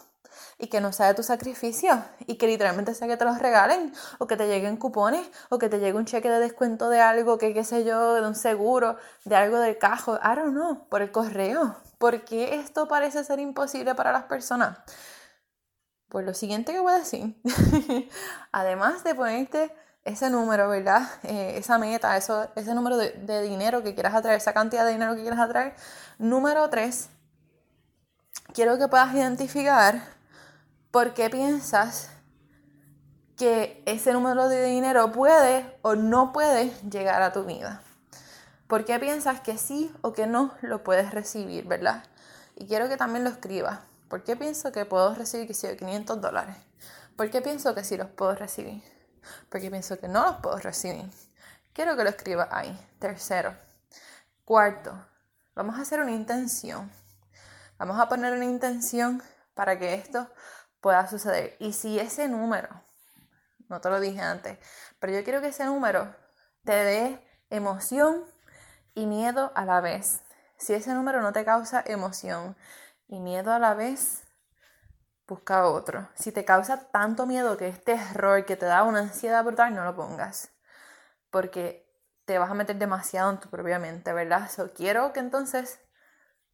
y 0.58 0.68
que 0.68 0.82
no 0.82 0.92
sea 0.92 1.08
de 1.08 1.14
tu 1.14 1.24
sacrificio 1.24 2.04
y 2.28 2.36
que 2.36 2.48
literalmente 2.48 2.94
sea 2.96 3.08
que 3.08 3.16
te 3.16 3.24
los 3.24 3.40
regalen 3.40 3.94
o 4.18 4.28
que 4.28 4.36
te 4.36 4.48
lleguen 4.48 4.76
cupones 4.76 5.26
o 5.50 5.58
que 5.58 5.70
te 5.70 5.80
llegue 5.80 5.98
un 5.98 6.06
cheque 6.06 6.30
de 6.30 6.40
descuento 6.40 6.90
de 6.90 7.00
algo 7.00 7.38
que 7.38 7.54
qué 7.54 7.64
sé 7.64 7.86
yo, 7.86 8.16
de 8.16 8.28
un 8.28 8.36
seguro, 8.36 8.98
de 9.24 9.38
algo 9.38 9.60
del 9.60 9.78
cajo, 9.78 10.16
I 10.18 10.36
don't 10.36 10.52
know, 10.52 10.86
por 10.90 11.02
el 11.02 11.12
correo. 11.12 11.78
¿Por 12.00 12.24
qué 12.24 12.56
esto 12.56 12.88
parece 12.88 13.24
ser 13.26 13.40
imposible 13.40 13.94
para 13.94 14.14
las 14.14 14.24
personas? 14.24 14.80
Pues 16.08 16.26
lo 16.26 16.34
siguiente 16.34 16.72
que 16.72 16.80
voy 16.80 16.94
a 16.94 16.98
decir, 17.00 17.40
además 18.52 19.04
de 19.04 19.14
ponerte 19.14 19.72
ese 20.06 20.30
número, 20.30 20.70
¿verdad? 20.70 21.04
Eh, 21.24 21.58
esa 21.58 21.78
meta, 21.78 22.16
eso, 22.16 22.50
ese 22.56 22.74
número 22.74 22.98
de, 22.98 23.12
de, 23.12 23.42
dinero 23.44 23.84
que 23.84 23.94
quieras 23.94 24.16
atraer, 24.16 24.38
esa 24.38 24.54
cantidad 24.54 24.86
de 24.86 24.94
dinero 24.94 25.14
que 25.14 25.22
quieras 25.22 25.42
atraer. 25.42 25.76
Número 26.18 26.70
tres, 26.70 27.10
quiero 28.54 28.78
que 28.78 28.88
puedas 28.88 29.14
identificar 29.14 30.02
por 30.92 31.14
qué 31.14 31.30
piensas 31.30 32.10
que 33.38 33.84
ese 33.86 34.14
número 34.14 34.48
de 34.48 34.64
dinero 34.66 35.12
puede 35.12 35.78
o 35.82 35.96
no 35.96 36.32
puede 36.32 36.72
llegar 36.90 37.22
a 37.22 37.34
tu 37.34 37.44
vida. 37.44 37.82
¿Por 38.70 38.86
qué 38.86 39.00
piensas 39.00 39.42
que 39.42 39.58
sí 39.58 39.92
o 40.02 40.14
que 40.14 40.28
no 40.28 40.54
lo 40.62 40.84
puedes 40.84 41.10
recibir, 41.10 41.66
verdad? 41.66 42.04
Y 42.54 42.68
quiero 42.68 42.88
que 42.88 42.98
también 42.98 43.24
lo 43.24 43.32
escribas. 43.32 43.80
¿Por 44.08 44.24
qué 44.24 44.36
pienso 44.36 44.72
que 44.72 44.86
puedo 44.86 45.16
recibir 45.16 45.48
que 45.48 45.76
500 45.76 46.22
dólares? 46.22 46.56
¿Por 47.18 47.32
qué 47.32 47.42
pienso 47.42 47.74
que 47.74 47.84
sí 47.84 47.98
los 47.98 48.12
puedo 48.12 48.36
recibir? 48.36 48.84
¿Por 49.50 49.60
qué 49.60 49.72
pienso 49.72 49.98
que 49.98 50.08
no 50.08 50.24
los 50.24 50.36
puedo 50.36 50.60
recibir? 50.60 51.10
Quiero 51.74 51.98
que 51.98 52.04
lo 52.04 52.12
escribas 52.12 52.48
ahí. 52.52 52.80
Tercero. 53.00 53.58
Cuarto, 54.46 55.04
vamos 55.56 55.80
a 55.80 55.82
hacer 55.82 56.00
una 56.00 56.12
intención. 56.12 56.92
Vamos 57.80 58.00
a 58.00 58.08
poner 58.08 58.34
una 58.34 58.46
intención 58.46 59.24
para 59.56 59.80
que 59.80 59.96
esto 59.96 60.30
pueda 60.80 61.08
suceder. 61.08 61.58
Y 61.58 61.74
si 61.74 61.98
ese 61.98 62.28
número, 62.28 62.70
no 63.68 63.82
te 63.82 63.90
lo 63.90 64.00
dije 64.00 64.22
antes, 64.22 64.60
pero 65.00 65.12
yo 65.12 65.24
quiero 65.24 65.42
que 65.42 65.48
ese 65.48 65.66
número 65.66 66.16
te 66.64 66.74
dé 66.74 67.28
emoción 67.50 68.26
y 68.94 69.06
miedo 69.06 69.52
a 69.56 69.66
la 69.66 69.82
vez. 69.82 70.22
Si 70.58 70.74
ese 70.74 70.94
número 70.94 71.22
no 71.22 71.32
te 71.34 71.46
causa 71.46 71.84
emoción 71.86 72.56
y 73.08 73.20
miedo 73.20 73.54
a 73.54 73.60
la 73.60 73.74
vez, 73.74 74.24
busca 75.28 75.68
otro. 75.68 76.10
Si 76.16 76.32
te 76.32 76.44
causa 76.44 76.90
tanto 76.92 77.26
miedo 77.26 77.56
que 77.58 77.68
es 77.68 77.84
terror, 77.84 78.46
que 78.46 78.58
te 78.58 78.66
da 78.66 78.84
una 78.84 79.00
ansiedad 79.00 79.44
brutal, 79.44 79.74
no 79.74 79.86
lo 79.86 79.96
pongas. 79.96 80.52
Porque 81.30 81.88
te 82.26 82.38
vas 82.38 82.52
a 82.52 82.56
meter 82.56 82.78
demasiado 82.78 83.32
en 83.32 83.40
tu 83.40 83.50
propia 83.50 83.80
mente, 83.80 84.12
¿verdad? 84.14 84.50
So, 84.50 84.74
quiero 84.74 85.14
que 85.14 85.20
entonces 85.20 85.80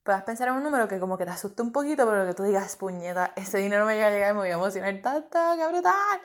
puedas 0.03 0.23
pensar 0.23 0.49
en 0.49 0.53
un 0.53 0.63
número 0.63 0.87
que 0.87 0.99
como 0.99 1.17
que 1.17 1.25
te 1.25 1.31
asuste 1.31 1.63
un 1.63 1.71
poquito, 1.71 2.07
pero 2.07 2.27
que 2.27 2.33
tú 2.33 2.43
digas, 2.43 2.75
puñeta, 2.75 3.33
ese 3.35 3.57
dinero 3.57 3.85
me 3.85 3.95
llega 3.95 4.07
a 4.07 4.11
llegar 4.11 4.31
y 4.31 4.33
me 4.33 4.39
voy 4.41 4.49
a 4.49 4.53
emocionar 4.53 5.01
tanto, 5.01 5.39
qué 5.57 5.67
brutal, 5.67 6.21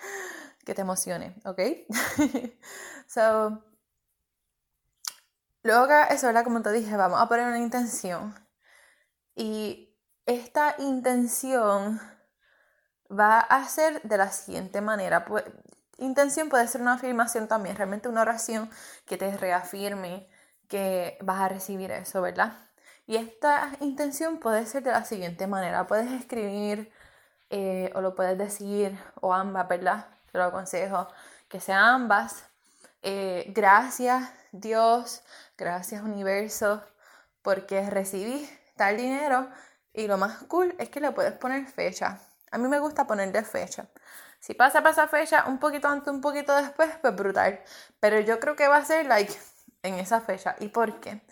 que 0.64 0.74
te 0.74 0.82
emocione, 0.82 1.34
¿ok? 1.44 1.60
so, 3.06 3.64
luego 5.62 5.88
que 5.88 6.14
eso, 6.14 6.26
¿verdad? 6.26 6.44
Como 6.44 6.62
te 6.62 6.72
dije, 6.72 6.96
vamos 6.96 7.20
a 7.20 7.28
poner 7.28 7.46
una 7.46 7.58
intención. 7.58 8.34
Y 9.34 9.96
esta 10.26 10.74
intención 10.78 12.00
va 13.10 13.40
a 13.40 13.64
ser 13.68 14.02
de 14.02 14.16
la 14.16 14.30
siguiente 14.30 14.80
manera. 14.80 15.26
Intención 15.98 16.48
puede 16.48 16.68
ser 16.68 16.80
una 16.80 16.94
afirmación 16.94 17.48
también, 17.48 17.76
realmente 17.76 18.08
una 18.08 18.22
oración 18.22 18.70
que 19.06 19.16
te 19.16 19.36
reafirme 19.36 20.28
que 20.68 21.18
vas 21.22 21.40
a 21.40 21.48
recibir 21.48 21.90
eso, 21.90 22.22
¿verdad? 22.22 22.52
Y 23.06 23.16
esta 23.16 23.72
intención 23.80 24.38
puede 24.38 24.66
ser 24.66 24.84
de 24.84 24.92
la 24.92 25.04
siguiente 25.04 25.46
manera. 25.48 25.86
Puedes 25.86 26.12
escribir 26.12 26.92
eh, 27.50 27.90
o 27.96 28.00
lo 28.00 28.14
puedes 28.14 28.38
decir 28.38 28.96
o 29.20 29.34
ambas, 29.34 29.68
¿verdad? 29.68 30.06
Te 30.30 30.38
lo 30.38 30.44
aconsejo 30.44 31.08
que 31.48 31.60
sean 31.60 31.82
ambas. 31.82 32.49
Eh, 33.02 33.46
gracias 33.54 34.30
Dios, 34.52 35.22
gracias 35.56 36.02
universo, 36.02 36.82
porque 37.42 37.88
recibí 37.88 38.48
tal 38.76 38.96
dinero 38.96 39.48
y 39.92 40.06
lo 40.06 40.18
más 40.18 40.38
cool 40.44 40.74
es 40.78 40.90
que 40.90 41.00
le 41.00 41.12
puedes 41.12 41.32
poner 41.32 41.66
fecha. 41.66 42.18
A 42.50 42.58
mí 42.58 42.68
me 42.68 42.78
gusta 42.78 43.06
ponerle 43.06 43.42
fecha. 43.44 43.88
Si 44.40 44.54
pasa 44.54 44.80
para 44.80 44.92
esa 44.92 45.08
fecha, 45.08 45.44
un 45.46 45.58
poquito 45.58 45.88
antes, 45.88 46.12
un 46.12 46.20
poquito 46.20 46.54
después, 46.56 46.90
pues 47.00 47.14
brutal. 47.14 47.60
Pero 48.00 48.20
yo 48.20 48.40
creo 48.40 48.56
que 48.56 48.68
va 48.68 48.78
a 48.78 48.84
ser 48.84 49.06
like 49.06 49.34
en 49.82 49.94
esa 49.94 50.20
fecha. 50.20 50.56
¿Y 50.60 50.68
por 50.68 51.00
qué? 51.00 51.22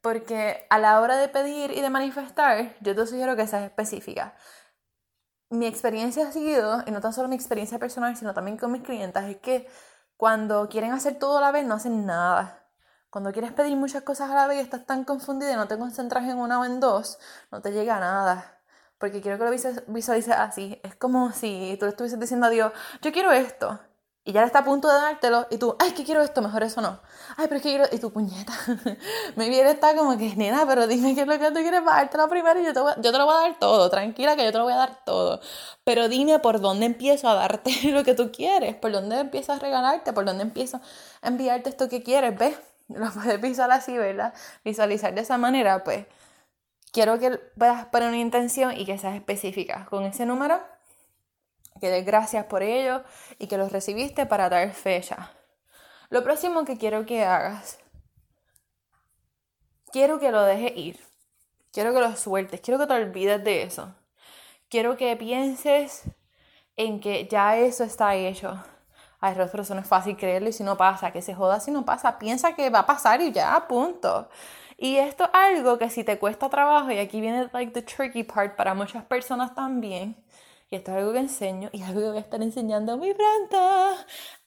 Porque 0.00 0.66
a 0.70 0.78
la 0.78 1.00
hora 1.00 1.16
de 1.16 1.28
pedir 1.28 1.70
y 1.72 1.80
de 1.80 1.90
manifestar, 1.90 2.74
yo 2.80 2.94
te 2.94 3.06
sugiero 3.06 3.36
que 3.36 3.46
seas 3.46 3.64
específica. 3.64 4.34
Mi 5.50 5.66
experiencia 5.66 6.28
ha 6.28 6.32
sido, 6.32 6.82
y 6.86 6.90
no 6.90 7.00
tan 7.00 7.12
solo 7.12 7.28
mi 7.28 7.36
experiencia 7.36 7.78
personal, 7.78 8.16
sino 8.16 8.34
también 8.34 8.56
con 8.56 8.72
mis 8.72 8.82
clientes, 8.82 9.22
es 9.24 9.36
que 9.38 9.68
cuando 10.16 10.68
quieren 10.68 10.92
hacer 10.92 11.18
todo 11.18 11.38
a 11.38 11.40
la 11.40 11.52
vez, 11.52 11.66
no 11.66 11.74
hacen 11.74 12.06
nada. 12.06 12.64
Cuando 13.10 13.32
quieres 13.32 13.52
pedir 13.52 13.76
muchas 13.76 14.02
cosas 14.02 14.30
a 14.30 14.34
la 14.34 14.46
vez 14.46 14.58
y 14.58 14.60
estás 14.60 14.86
tan 14.86 15.04
confundida 15.04 15.52
y 15.52 15.56
no 15.56 15.68
te 15.68 15.78
concentras 15.78 16.24
en 16.24 16.38
una 16.38 16.60
o 16.60 16.64
en 16.64 16.80
dos, 16.80 17.18
no 17.50 17.62
te 17.62 17.72
llega 17.72 18.00
nada 18.00 18.56
porque 18.98 19.20
quiero 19.20 19.38
que 19.38 19.44
lo 19.44 19.50
visualices 19.92 20.34
así. 20.34 20.80
Es 20.82 20.96
como 20.96 21.32
si 21.32 21.76
tú 21.78 21.86
le 21.86 21.90
estuvieses 21.90 22.18
diciendo 22.18 22.46
a 22.46 22.50
Dios, 22.50 22.72
yo 23.02 23.12
quiero 23.12 23.32
esto. 23.32 23.78
Y 24.26 24.32
ya 24.32 24.42
está 24.42 24.58
a 24.58 24.64
punto 24.64 24.88
de 24.88 24.94
dártelo. 24.94 25.46
Y 25.50 25.56
tú, 25.56 25.76
ay, 25.78 25.92
que 25.92 26.02
quiero 26.02 26.20
esto, 26.20 26.42
mejor 26.42 26.64
eso 26.64 26.80
no. 26.80 26.98
Ay, 27.36 27.46
pero 27.46 27.56
es 27.56 27.62
que 27.62 27.68
quiero. 27.68 27.84
Y 27.92 27.98
tu 28.00 28.12
puñeta. 28.12 28.52
Me 29.36 29.48
viene 29.48 29.70
está 29.70 29.94
como 29.94 30.18
que, 30.18 30.34
nena, 30.34 30.66
pero 30.66 30.88
dime 30.88 31.14
qué 31.14 31.20
es 31.20 31.26
lo 31.28 31.38
que 31.38 31.46
tú 31.52 31.60
quieres 31.60 31.80
para 31.82 31.98
dártelo 31.98 32.28
primero 32.28 32.60
y 32.60 32.64
yo 32.64 32.72
te, 32.72 32.80
yo 32.80 33.12
te 33.12 33.18
lo 33.18 33.24
voy 33.24 33.36
a 33.36 33.48
dar 33.48 33.58
todo. 33.60 33.88
Tranquila, 33.88 34.34
que 34.34 34.44
yo 34.44 34.50
te 34.50 34.58
lo 34.58 34.64
voy 34.64 34.72
a 34.72 34.78
dar 34.78 35.04
todo. 35.04 35.40
Pero 35.84 36.08
dime 36.08 36.40
por 36.40 36.60
dónde 36.60 36.86
empiezo 36.86 37.28
a 37.28 37.34
darte 37.34 37.70
lo 37.92 38.02
que 38.02 38.14
tú 38.14 38.32
quieres. 38.32 38.74
Por 38.74 38.90
dónde 38.90 39.20
empiezo 39.20 39.52
a 39.52 39.60
regalarte. 39.60 40.12
Por 40.12 40.24
dónde 40.24 40.42
empiezo 40.42 40.80
a 41.22 41.28
enviarte 41.28 41.70
esto 41.70 41.88
que 41.88 42.02
quieres. 42.02 42.36
¿Ves? 42.36 42.56
Lo 42.88 43.10
puedes 43.12 43.40
visualizar 43.40 43.70
así, 43.70 43.96
¿verdad? 43.96 44.34
Visualizar 44.64 45.14
de 45.14 45.20
esa 45.20 45.38
manera, 45.38 45.84
pues 45.84 46.06
quiero 46.92 47.18
que 47.18 47.38
puedas 47.58 47.86
poner 47.86 48.08
una 48.08 48.18
intención 48.18 48.76
y 48.76 48.86
que 48.86 48.98
seas 48.98 49.14
específica 49.14 49.86
con 49.90 50.04
ese 50.04 50.26
número, 50.26 50.60
que 51.80 51.90
des 51.90 52.04
gracias 52.04 52.44
por 52.46 52.62
ello 52.62 53.02
y 53.38 53.46
que 53.46 53.58
los 53.58 53.72
recibiste 53.72 54.26
para 54.26 54.48
dar 54.48 54.72
fecha. 54.72 55.30
Lo 56.08 56.22
próximo 56.22 56.64
que 56.64 56.76
quiero 56.76 57.04
que 57.04 57.24
hagas, 57.24 57.78
quiero 59.92 60.18
que 60.18 60.30
lo 60.30 60.42
dejes 60.42 60.76
ir, 60.76 61.00
quiero 61.72 61.92
que 61.92 62.00
lo 62.00 62.14
sueltes, 62.16 62.60
quiero 62.60 62.78
que 62.78 62.86
te 62.86 62.94
olvides 62.94 63.42
de 63.42 63.62
eso. 63.62 63.94
Quiero 64.68 64.96
que 64.96 65.16
pienses 65.16 66.02
en 66.76 67.00
que 67.00 67.26
ya 67.28 67.56
eso 67.56 67.84
está 67.84 68.14
hecho. 68.14 68.62
Ay, 69.20 69.34
eso 69.38 69.74
no 69.74 69.80
es 69.80 69.86
fácil 69.86 70.16
creerlo 70.16 70.48
y 70.48 70.52
si 70.52 70.62
no 70.62 70.76
pasa, 70.76 71.10
que 71.10 71.22
se 71.22 71.34
joda 71.34 71.60
si 71.60 71.70
no 71.70 71.84
pasa. 71.84 72.18
Piensa 72.18 72.54
que 72.54 72.70
va 72.70 72.80
a 72.80 72.86
pasar 72.86 73.20
y 73.20 73.32
ya, 73.32 73.66
punto. 73.66 74.28
Y 74.76 74.96
esto 74.98 75.24
es 75.24 75.30
algo 75.32 75.78
que 75.78 75.88
si 75.88 76.04
te 76.04 76.18
cuesta 76.18 76.50
trabajo, 76.50 76.90
y 76.90 76.98
aquí 76.98 77.20
viene 77.20 77.48
like 77.52 77.72
the 77.72 77.82
tricky 77.82 78.24
part 78.24 78.56
para 78.56 78.74
muchas 78.74 79.04
personas 79.04 79.54
también, 79.54 80.16
y 80.70 80.76
esto 80.76 80.90
es 80.90 80.96
algo 80.98 81.12
que 81.12 81.20
enseño 81.20 81.70
y 81.72 81.82
algo 81.82 82.00
que 82.00 82.08
voy 82.08 82.16
a 82.18 82.20
estar 82.20 82.42
enseñando 82.42 82.96
muy 82.96 83.14
pronto 83.14 83.96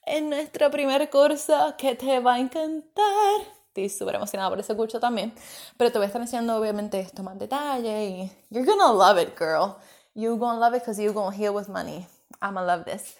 en 0.04 0.30
nuestro 0.30 0.70
primer 0.70 1.08
curso 1.08 1.74
que 1.78 1.94
te 1.94 2.20
va 2.20 2.34
a 2.34 2.38
encantar. 2.38 3.40
Estoy 3.68 3.88
súper 3.88 4.16
emocionada 4.16 4.50
por 4.50 4.58
ese 4.58 4.76
curso 4.76 4.98
también, 5.00 5.32
pero 5.76 5.92
te 5.92 5.98
voy 5.98 6.04
a 6.04 6.08
estar 6.08 6.20
enseñando 6.20 6.56
obviamente 6.56 7.00
esto 7.00 7.22
más 7.22 7.38
detalle 7.38 8.04
y 8.04 8.32
you're 8.50 8.66
gonna 8.66 8.92
love 8.92 9.18
it, 9.20 9.38
girl. 9.38 9.76
You're 10.14 10.38
gonna 10.38 10.58
love 10.58 10.74
it 10.74 10.82
because 10.82 11.00
you're 11.00 11.14
gonna 11.14 11.34
heal 11.34 11.54
with 11.54 11.68
money. 11.68 12.06
I'm 12.42 12.54
gonna 12.54 12.66
love 12.66 12.84
this. 12.84 13.16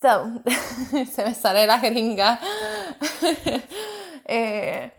So, 0.00 0.42
se 1.12 1.24
me 1.24 1.34
sale 1.34 1.66
la 1.66 1.78
jeringa. 1.78 2.40
eh, 4.24 4.90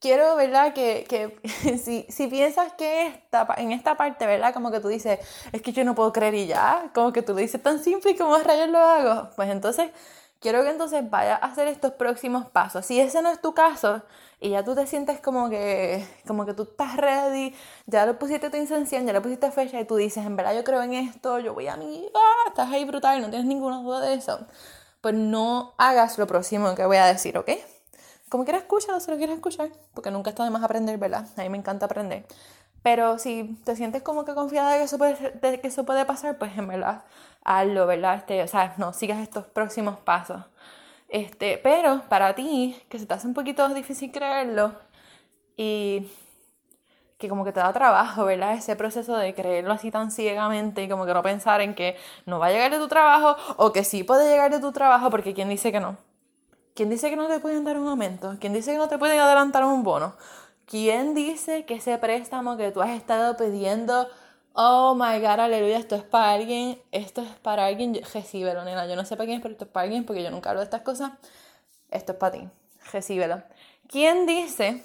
quiero, 0.00 0.36
¿verdad? 0.36 0.74
Que, 0.74 1.04
que 1.08 1.38
si, 1.78 2.06
si, 2.08 2.26
piensas 2.28 2.72
que 2.74 3.08
esta, 3.08 3.46
en 3.58 3.72
esta 3.72 3.96
parte, 3.96 4.26
¿verdad? 4.26 4.54
Como 4.54 4.70
que 4.70 4.80
tú 4.80 4.88
dices, 4.88 5.18
es 5.52 5.62
que 5.62 5.72
yo 5.72 5.84
no 5.84 5.94
puedo 5.94 6.12
creer 6.12 6.34
y 6.34 6.46
ya, 6.46 6.90
como 6.94 7.12
que 7.12 7.22
tú 7.22 7.32
lo 7.32 7.40
dices 7.40 7.62
tan 7.62 7.82
simple 7.82 8.12
y 8.12 8.16
como 8.16 8.36
rayos 8.38 8.68
lo 8.68 8.78
hago, 8.78 9.30
pues 9.36 9.50
entonces 9.50 9.90
quiero 10.40 10.62
que 10.62 10.70
entonces 10.70 11.08
vayas 11.10 11.40
a 11.42 11.46
hacer 11.46 11.68
estos 11.68 11.92
próximos 11.92 12.46
pasos. 12.50 12.86
Si 12.86 13.00
ese 13.00 13.22
no 13.22 13.30
es 13.30 13.40
tu 13.40 13.54
caso 13.54 14.02
y 14.40 14.50
ya 14.50 14.64
tú 14.64 14.74
te 14.74 14.86
sientes 14.86 15.20
como 15.20 15.50
que, 15.50 16.06
como 16.26 16.46
que 16.46 16.54
tú 16.54 16.64
estás 16.64 16.96
ready, 16.96 17.54
ya 17.86 18.06
le 18.06 18.14
pusiste 18.14 18.50
tu 18.50 18.56
intención, 18.56 19.06
ya 19.06 19.12
le 19.12 19.20
pusiste 19.20 19.50
fecha 19.50 19.80
y 19.80 19.84
tú 19.84 19.96
dices, 19.96 20.24
en 20.24 20.36
verdad 20.36 20.54
yo 20.54 20.64
creo 20.64 20.82
en 20.82 20.94
esto, 20.94 21.38
yo 21.40 21.54
voy 21.54 21.68
a 21.68 21.76
mí, 21.76 22.08
ah, 22.14 22.48
estás 22.48 22.70
ahí 22.72 22.84
brutal, 22.84 23.20
no 23.20 23.30
tienes 23.30 23.46
ninguna 23.46 23.78
duda 23.82 24.00
de 24.00 24.14
eso, 24.14 24.46
pues 25.00 25.14
no 25.14 25.74
hagas 25.78 26.18
lo 26.18 26.26
próximo 26.26 26.74
que 26.74 26.84
voy 26.86 26.98
a 26.98 27.06
decir, 27.06 27.36
¿ok? 27.38 27.50
Como 28.28 28.44
quieras 28.44 28.62
escuchar, 28.62 29.00
si 29.00 29.10
lo 29.10 29.16
quieres 29.16 29.36
escuchar, 29.36 29.70
porque 29.94 30.10
nunca 30.10 30.30
está 30.30 30.44
de 30.44 30.50
más 30.50 30.62
aprender, 30.62 30.98
¿verdad? 30.98 31.26
A 31.36 31.42
mí 31.42 31.48
me 31.48 31.58
encanta 31.58 31.86
aprender. 31.86 32.26
Pero 32.82 33.18
si 33.18 33.58
te 33.64 33.76
sientes 33.76 34.02
como 34.02 34.24
que 34.24 34.34
confiada 34.34 34.72
de 34.72 34.78
que 34.78 34.84
eso 34.84 34.98
puede, 34.98 35.30
de 35.30 35.60
que 35.60 35.68
eso 35.68 35.84
puede 35.84 36.04
pasar, 36.04 36.38
pues 36.38 36.56
en 36.56 36.68
verdad, 36.68 37.04
hazlo, 37.44 37.86
¿verdad? 37.86 38.16
Este, 38.16 38.42
o 38.42 38.48
sea, 38.48 38.74
no, 38.78 38.92
sigas 38.92 39.18
estos 39.20 39.46
próximos 39.46 39.98
pasos. 39.98 40.44
Este, 41.08 41.58
pero 41.58 42.02
para 42.08 42.34
ti, 42.34 42.80
que 42.88 42.98
se 42.98 43.06
te 43.06 43.14
hace 43.14 43.26
un 43.26 43.34
poquito 43.34 43.68
difícil 43.70 44.12
creerlo 44.12 44.72
y 45.56 46.08
que 47.18 47.28
como 47.28 47.44
que 47.44 47.52
te 47.52 47.60
da 47.60 47.72
trabajo, 47.72 48.24
¿verdad? 48.26 48.54
Ese 48.54 48.76
proceso 48.76 49.16
de 49.16 49.34
creerlo 49.34 49.72
así 49.72 49.90
tan 49.90 50.10
ciegamente 50.10 50.84
y 50.84 50.88
como 50.88 51.04
que 51.06 51.14
no 51.14 51.22
pensar 51.22 51.60
en 51.60 51.74
que 51.74 51.96
no 52.26 52.38
va 52.38 52.46
a 52.46 52.50
llegar 52.50 52.70
de 52.70 52.78
tu 52.78 52.88
trabajo 52.88 53.36
o 53.56 53.72
que 53.72 53.84
sí 53.84 54.04
puede 54.04 54.30
llegar 54.30 54.50
de 54.52 54.60
tu 54.60 54.72
trabajo 54.72 55.10
porque 55.10 55.34
quién 55.34 55.48
dice 55.48 55.72
que 55.72 55.80
no. 55.80 55.96
¿Quién 56.78 56.90
dice 56.90 57.10
que 57.10 57.16
no 57.16 57.26
te 57.26 57.40
pueden 57.40 57.64
dar 57.64 57.76
un 57.76 57.88
aumento? 57.88 58.36
¿Quién 58.38 58.52
dice 58.52 58.70
que 58.70 58.78
no 58.78 58.86
te 58.86 58.98
pueden 58.98 59.18
adelantar 59.18 59.64
un 59.64 59.82
bono? 59.82 60.14
¿Quién 60.64 61.12
dice 61.12 61.64
que 61.64 61.74
ese 61.74 61.98
préstamo 61.98 62.56
que 62.56 62.70
tú 62.70 62.80
has 62.80 62.90
estado 62.90 63.36
pidiendo, 63.36 64.06
oh 64.52 64.94
my 64.94 65.18
god, 65.18 65.40
aleluya, 65.40 65.76
esto 65.76 65.96
es 65.96 66.04
para 66.04 66.34
alguien, 66.34 66.80
esto 66.92 67.20
es 67.22 67.30
para 67.42 67.66
alguien, 67.66 68.00
recíbelo, 68.14 68.62
nena. 68.64 68.86
Yo 68.86 68.94
no 68.94 69.04
sé 69.04 69.16
para 69.16 69.26
quién 69.26 69.38
es, 69.38 69.42
pero 69.42 69.54
esto 69.54 69.64
es 69.64 69.70
para 69.72 69.82
alguien 69.86 70.04
porque 70.04 70.22
yo 70.22 70.30
nunca 70.30 70.50
hablo 70.50 70.60
de 70.60 70.66
estas 70.66 70.82
cosas. 70.82 71.10
Esto 71.90 72.12
es 72.12 72.18
para 72.18 72.38
ti, 72.38 72.48
recíbelo. 72.92 73.42
¿Quién 73.88 74.24
dice 74.26 74.84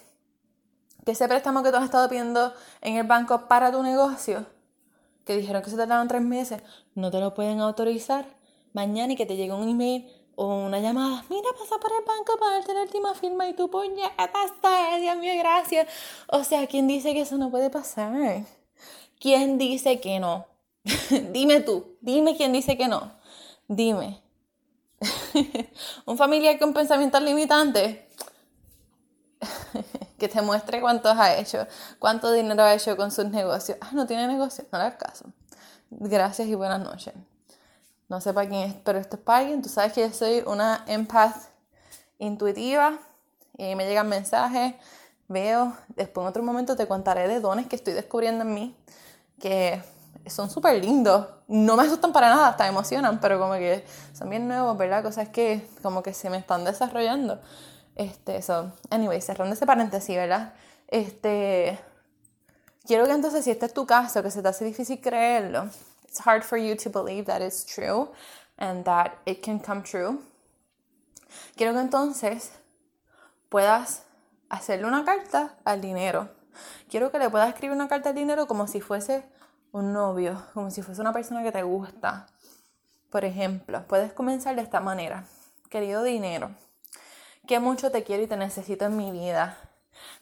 que 1.05 1.11
ese 1.11 1.27
préstamo 1.27 1.61
que 1.61 1.69
tú 1.69 1.77
has 1.77 1.83
estado 1.83 2.09
pidiendo 2.09 2.55
en 2.81 2.97
el 2.97 3.05
banco 3.05 3.47
para 3.47 3.71
tu 3.71 3.83
negocio, 3.83 4.47
que 5.25 5.37
dijeron 5.37 5.61
que 5.61 5.69
se 5.69 5.75
te 5.75 5.85
daban 5.85 6.07
tres 6.07 6.23
meses, 6.23 6.63
no 6.95 7.11
te 7.11 7.19
lo 7.19 7.35
pueden 7.35 7.59
autorizar 7.59 8.25
mañana 8.73 9.13
y 9.13 9.15
que 9.15 9.27
te 9.27 9.35
llegue 9.35 9.53
un 9.53 9.69
email 9.69 10.22
o 10.35 10.65
una 10.65 10.79
llamada, 10.79 11.23
mira, 11.29 11.49
pasa 11.57 11.77
por 11.79 11.91
el 11.91 12.05
banco 12.05 12.37
para 12.39 12.53
darte 12.53 12.73
la 12.73 12.81
última 12.81 13.13
firma 13.13 13.47
y 13.47 13.53
tu 13.53 13.69
puñeta 13.69 14.43
está, 14.45 14.97
Dios 14.97 15.17
mío, 15.17 15.33
gracias. 15.37 15.87
O 16.27 16.43
sea, 16.43 16.67
¿quién 16.67 16.87
dice 16.87 17.13
que 17.13 17.21
eso 17.21 17.37
no 17.37 17.51
puede 17.51 17.69
pasar? 17.69 18.45
¿Quién 19.19 19.57
dice 19.57 19.99
que 19.99 20.19
no? 20.19 20.47
dime 21.31 21.61
tú, 21.61 21.97
dime 22.01 22.35
quién 22.35 22.51
dice 22.51 22.77
que 22.77 22.87
no. 22.87 23.11
Dime. 23.67 24.21
Un 26.05 26.17
familiar 26.17 26.57
con 26.59 26.73
pensamientos 26.73 27.21
limitantes 27.21 27.99
que 30.17 30.27
te 30.27 30.41
muestre 30.41 30.81
cuántos 30.81 31.17
ha 31.17 31.37
hecho, 31.37 31.67
cuánto 31.99 32.31
dinero 32.31 32.63
ha 32.63 32.73
hecho 32.73 32.95
con 32.97 33.11
sus 33.11 33.25
negocios. 33.25 33.77
Ah, 33.81 33.89
no 33.93 34.07
tiene 34.07 34.27
negocio, 34.27 34.65
no 34.71 34.77
le 34.77 34.85
hagas 34.85 34.97
caso. 34.97 35.25
Gracias 35.89 36.47
y 36.47 36.55
buenas 36.55 36.79
noches. 36.79 37.13
No 38.13 38.21
sé 38.21 38.31
para 38.31 38.47
quién 38.47 38.69
es, 38.69 38.75
pero 38.75 38.99
esto 38.99 39.15
es 39.15 39.23
para 39.23 39.39
alguien. 39.39 39.63
Tú 39.63 39.69
sabes 39.69 39.91
que 39.91 40.01
yo 40.01 40.13
soy 40.13 40.43
una 40.45 40.83
empath 40.85 41.35
intuitiva 42.19 42.99
y 43.57 43.73
me 43.73 43.87
llegan 43.87 44.07
mensajes, 44.07 44.75
veo. 45.27 45.75
Después 45.95 46.23
en 46.23 46.29
otro 46.29 46.43
momento 46.43 46.75
te 46.75 46.87
contaré 46.87 47.27
de 47.27 47.39
dones 47.39 47.65
que 47.65 47.75
estoy 47.75 47.93
descubriendo 47.93 48.43
en 48.43 48.53
mí 48.53 48.77
que 49.39 49.81
son 50.27 50.51
súper 50.51 50.79
lindos. 50.79 51.25
No 51.47 51.75
me 51.75 51.81
asustan 51.81 52.13
para 52.13 52.29
nada, 52.29 52.49
hasta 52.49 52.67
emocionan, 52.67 53.19
pero 53.19 53.39
como 53.39 53.55
que 53.55 53.83
son 54.13 54.29
bien 54.29 54.47
nuevos, 54.47 54.77
¿verdad? 54.77 55.01
Cosas 55.01 55.29
que 55.29 55.67
como 55.81 56.03
que 56.03 56.13
se 56.13 56.29
me 56.29 56.37
están 56.37 56.65
desarrollando. 56.65 57.41
Este, 57.95 58.35
eso. 58.37 58.73
Anyway, 58.91 59.21
cerrando 59.21 59.55
ese 59.55 59.65
paréntesis, 59.65 60.15
¿verdad? 60.15 60.53
Este. 60.87 61.79
quiero 62.85 63.05
que 63.05 63.11
entonces, 63.13 63.43
si 63.43 63.49
este 63.49 63.65
es 63.65 63.73
tu 63.73 63.87
caso, 63.87 64.21
que 64.21 64.29
se 64.29 64.43
te 64.43 64.49
hace 64.49 64.65
difícil 64.65 65.01
creerlo, 65.01 65.71
it's 66.13 66.19
hard 66.19 66.43
for 66.43 66.59
you 66.59 66.75
to 66.75 66.91
believe 66.91 67.25
that 67.25 67.41
it's 67.41 67.65
true 67.65 68.07
and 68.59 68.85
that 68.85 69.17
it 69.25 69.41
can 69.41 69.59
come 69.59 69.81
true. 69.81 70.19
Quiero 71.57 71.73
que 71.73 71.79
entonces 71.79 72.51
puedas 73.49 74.03
hacerle 74.47 74.85
una 74.85 75.03
carta 75.03 75.55
al 75.65 75.81
dinero. 75.81 76.29
Quiero 76.87 77.09
que 77.09 77.17
le 77.17 77.31
puedas 77.31 77.49
escribir 77.49 77.75
una 77.75 77.87
carta 77.87 78.09
al 78.09 78.15
dinero 78.15 78.45
como 78.45 78.67
si 78.67 78.79
fuese 78.79 79.23
un 79.71 79.91
novio, 79.91 80.39
como 80.53 80.69
si 80.69 80.83
fuese 80.83 81.01
una 81.01 81.13
persona 81.13 81.41
que 81.41 81.51
te 81.51 81.63
gusta. 81.63 82.27
Por 83.09 83.25
ejemplo, 83.25 83.83
puedes 83.87 84.13
comenzar 84.13 84.55
de 84.55 84.61
esta 84.61 84.79
manera. 84.79 85.25
Querido 85.71 86.03
dinero, 86.03 86.51
que 87.47 87.59
mucho 87.59 87.89
te 87.89 88.03
quiero 88.03 88.21
y 88.21 88.27
te 88.27 88.37
necesito 88.37 88.85
en 88.85 88.97
mi 88.97 89.11
vida, 89.11 89.57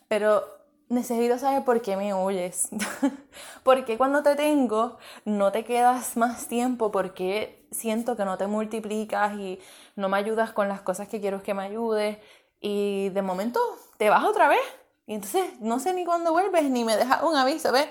pero 0.07 0.60
necesito 0.91 1.37
saber 1.37 1.63
por 1.63 1.81
qué 1.81 1.95
me 1.95 2.13
huyes. 2.13 2.69
porque 3.63 3.97
cuando 3.97 4.23
te 4.23 4.35
tengo 4.35 4.97
no 5.25 5.51
te 5.51 5.63
quedas 5.63 6.17
más 6.17 6.47
tiempo 6.47 6.91
porque 6.91 7.65
siento 7.71 8.15
que 8.15 8.25
no 8.25 8.37
te 8.37 8.47
multiplicas 8.47 9.33
y 9.37 9.59
no 9.95 10.09
me 10.09 10.17
ayudas 10.17 10.51
con 10.51 10.67
las 10.67 10.81
cosas 10.81 11.07
que 11.07 11.21
quiero 11.21 11.41
que 11.41 11.53
me 11.53 11.63
ayudes 11.63 12.17
y 12.59 13.09
de 13.09 13.21
momento 13.21 13.59
te 13.97 14.09
vas 14.09 14.23
otra 14.23 14.47
vez 14.47 14.61
y 15.07 15.15
entonces 15.15 15.59
no 15.59 15.79
sé 15.79 15.93
ni 15.93 16.05
cuándo 16.05 16.31
vuelves 16.31 16.63
ni 16.69 16.83
me 16.85 16.95
dejas 16.97 17.23
un 17.23 17.35
aviso, 17.35 17.71
¿ves? 17.71 17.87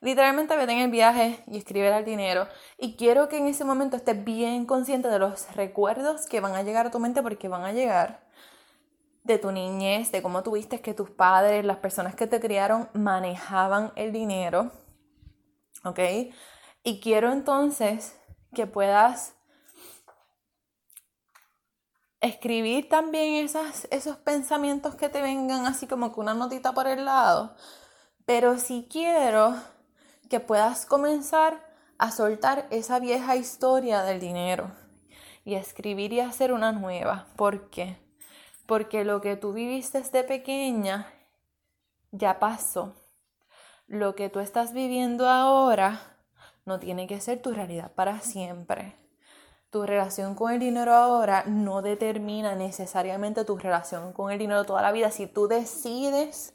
Literalmente 0.00 0.56
vete 0.56 0.72
en 0.72 0.80
el 0.80 0.90
viaje 0.90 1.42
y 1.46 1.56
escribe 1.56 1.92
al 1.92 2.04
dinero. 2.04 2.46
Y 2.78 2.96
quiero 2.96 3.28
que 3.28 3.38
en 3.38 3.46
ese 3.46 3.64
momento 3.64 3.96
estés 3.96 4.22
bien 4.22 4.66
consciente 4.66 5.08
de 5.08 5.18
los 5.18 5.54
recuerdos 5.54 6.26
que 6.26 6.40
van 6.40 6.54
a 6.54 6.62
llegar 6.62 6.86
a 6.86 6.90
tu 6.90 6.98
mente 6.98 7.22
porque 7.22 7.48
van 7.48 7.64
a 7.64 7.72
llegar 7.72 8.23
de 9.24 9.38
tu 9.38 9.50
niñez, 9.50 10.12
de 10.12 10.22
cómo 10.22 10.42
tuviste 10.42 10.80
que 10.80 10.94
tus 10.94 11.10
padres, 11.10 11.64
las 11.64 11.78
personas 11.78 12.14
que 12.14 12.26
te 12.26 12.40
criaron, 12.40 12.88
manejaban 12.92 13.92
el 13.96 14.12
dinero. 14.12 14.70
¿Ok? 15.84 15.98
Y 16.82 17.00
quiero 17.00 17.32
entonces 17.32 18.16
que 18.54 18.66
puedas 18.66 19.34
escribir 22.20 22.88
también 22.88 23.44
esas, 23.44 23.88
esos 23.90 24.16
pensamientos 24.16 24.94
que 24.94 25.08
te 25.08 25.20
vengan 25.20 25.66
así 25.66 25.86
como 25.86 26.14
que 26.14 26.20
una 26.20 26.34
notita 26.34 26.72
por 26.72 26.86
el 26.86 27.04
lado. 27.04 27.56
Pero 28.26 28.58
si 28.58 28.86
quiero 28.90 29.54
que 30.28 30.40
puedas 30.40 30.86
comenzar 30.86 31.60
a 31.98 32.10
soltar 32.10 32.66
esa 32.70 32.98
vieja 32.98 33.36
historia 33.36 34.02
del 34.02 34.20
dinero 34.20 34.70
y 35.44 35.54
escribir 35.54 36.12
y 36.12 36.20
hacer 36.20 36.52
una 36.52 36.72
nueva. 36.72 37.26
¿Por 37.36 37.70
qué? 37.70 38.03
Porque 38.66 39.04
lo 39.04 39.20
que 39.20 39.36
tú 39.36 39.52
viviste 39.52 39.98
desde 39.98 40.24
pequeña 40.24 41.12
ya 42.10 42.38
pasó. 42.38 42.94
Lo 43.86 44.14
que 44.14 44.30
tú 44.30 44.40
estás 44.40 44.72
viviendo 44.72 45.28
ahora 45.28 46.00
no 46.64 46.78
tiene 46.78 47.06
que 47.06 47.20
ser 47.20 47.42
tu 47.42 47.52
realidad 47.52 47.92
para 47.92 48.20
siempre. 48.20 48.96
Tu 49.70 49.84
relación 49.84 50.34
con 50.34 50.52
el 50.52 50.60
dinero 50.60 50.94
ahora 50.94 51.44
no 51.46 51.82
determina 51.82 52.54
necesariamente 52.54 53.44
tu 53.44 53.58
relación 53.58 54.12
con 54.12 54.30
el 54.30 54.38
dinero 54.38 54.64
toda 54.64 54.82
la 54.82 54.92
vida 54.92 55.10
si 55.10 55.26
tú 55.26 55.48
decides 55.48 56.54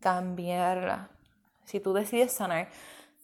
cambiarla, 0.00 1.10
si 1.64 1.80
tú 1.80 1.92
decides 1.92 2.32
sanar. 2.32 2.68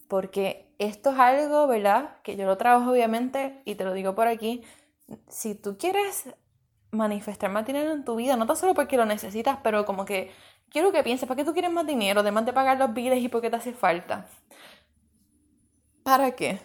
Porque 0.06 0.72
esto 0.78 1.10
es 1.10 1.18
algo, 1.18 1.66
¿verdad? 1.66 2.20
Que 2.22 2.36
yo 2.36 2.44
lo 2.44 2.58
trabajo 2.58 2.90
obviamente 2.90 3.62
y 3.64 3.74
te 3.74 3.84
lo 3.84 3.94
digo 3.94 4.14
por 4.14 4.26
aquí. 4.26 4.62
Si 5.28 5.54
tú 5.54 5.78
quieres 5.78 6.26
manifestar 6.92 7.50
más 7.50 7.66
dinero 7.66 7.90
en 7.90 8.04
tu 8.04 8.16
vida, 8.16 8.36
no 8.36 8.46
tan 8.46 8.56
solo 8.56 8.74
porque 8.74 8.96
lo 8.96 9.06
necesitas, 9.06 9.58
pero 9.62 9.84
como 9.84 10.04
que 10.04 10.30
quiero 10.70 10.92
que 10.92 11.02
pienses, 11.02 11.26
¿para 11.26 11.36
qué 11.36 11.44
tú 11.44 11.52
quieres 11.52 11.72
más 11.72 11.86
dinero? 11.86 12.20
Además 12.20 12.46
de 12.46 12.52
pagar 12.52 12.78
los 12.78 12.92
biles 12.94 13.22
y 13.22 13.28
por 13.28 13.40
qué 13.40 13.50
te 13.50 13.56
hace 13.56 13.72
falta. 13.72 14.26
¿Para 16.02 16.32
qué? 16.32 16.60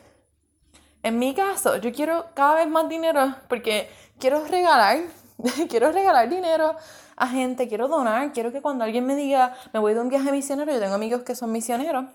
En 1.04 1.18
mi 1.18 1.34
caso, 1.34 1.78
yo 1.78 1.92
quiero 1.94 2.26
cada 2.34 2.56
vez 2.56 2.68
más 2.68 2.90
dinero 2.90 3.36
porque 3.48 3.90
quiero 4.20 4.44
regalar, 4.46 5.00
quiero 5.70 5.92
regalar 5.92 6.30
dinero 6.30 6.76
a 7.16 7.28
gente, 7.28 7.68
quiero 7.68 7.88
donar, 7.88 8.34
quiero 8.34 8.52
que 8.52 8.62
cuando 8.62 8.84
alguien 8.84 9.06
me 9.06 9.16
diga, 9.16 9.56
me 9.74 9.80
voy 9.80 9.94
de 9.94 10.02
un 10.02 10.10
viaje 10.10 10.32
misionero, 10.32 10.72
yo 10.72 10.80
tengo 10.80 10.96
amigos 10.96 11.24
que 11.24 11.36
son 11.36 11.52
misioneros, 11.52 12.06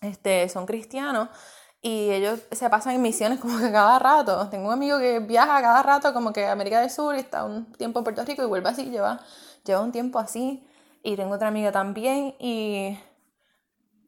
este, 0.00 0.48
son 0.48 0.66
cristianos, 0.66 1.28
y 1.82 2.12
ellos 2.12 2.40
se 2.52 2.70
pasan 2.70 2.94
en 2.94 3.02
misiones 3.02 3.40
como 3.40 3.58
que 3.58 3.72
cada 3.72 3.98
rato. 3.98 4.48
Tengo 4.50 4.68
un 4.68 4.72
amigo 4.72 4.98
que 4.98 5.18
viaja 5.18 5.60
cada 5.60 5.82
rato 5.82 6.14
como 6.14 6.32
que 6.32 6.46
a 6.46 6.52
América 6.52 6.80
del 6.80 6.90
Sur 6.90 7.16
y 7.16 7.18
está 7.18 7.44
un 7.44 7.72
tiempo 7.72 7.98
en 7.98 8.04
Puerto 8.04 8.24
Rico 8.24 8.42
y 8.42 8.46
vuelve 8.46 8.68
así, 8.68 8.84
lleva, 8.88 9.20
lleva 9.64 9.80
un 9.80 9.90
tiempo 9.90 10.20
así. 10.20 10.64
Y 11.02 11.16
tengo 11.16 11.34
otra 11.34 11.48
amiga 11.48 11.72
también 11.72 12.36
y, 12.38 12.96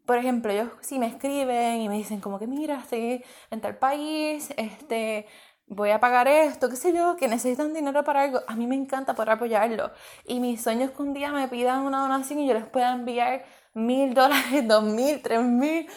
por 0.06 0.16
ejemplo, 0.18 0.52
ellos 0.52 0.70
sí 0.80 1.00
me 1.00 1.06
escriben 1.06 1.80
y 1.80 1.88
me 1.88 1.96
dicen 1.96 2.20
como 2.20 2.38
que 2.38 2.46
mira, 2.46 2.78
estoy 2.78 3.24
en 3.50 3.60
tal 3.60 3.76
país, 3.76 4.50
este, 4.56 5.26
voy 5.66 5.90
a 5.90 5.98
pagar 5.98 6.28
esto, 6.28 6.68
qué 6.68 6.76
sé 6.76 6.92
yo, 6.94 7.16
que 7.16 7.26
necesitan 7.26 7.74
dinero 7.74 8.04
para 8.04 8.22
algo. 8.22 8.40
A 8.46 8.54
mí 8.54 8.68
me 8.68 8.76
encanta 8.76 9.14
poder 9.14 9.30
apoyarlo. 9.30 9.90
Y 10.24 10.38
mis 10.38 10.62
sueños 10.62 10.92
que 10.92 11.02
un 11.02 11.12
día 11.12 11.32
me 11.32 11.48
pidan 11.48 11.80
una 11.82 12.02
donación 12.02 12.38
y 12.38 12.46
yo 12.46 12.54
les 12.54 12.66
pueda 12.66 12.92
enviar 12.92 13.44
mil 13.74 14.14
dólares, 14.14 14.62
dos 14.68 14.84
mil, 14.84 15.20
tres 15.22 15.42
mil 15.42 15.88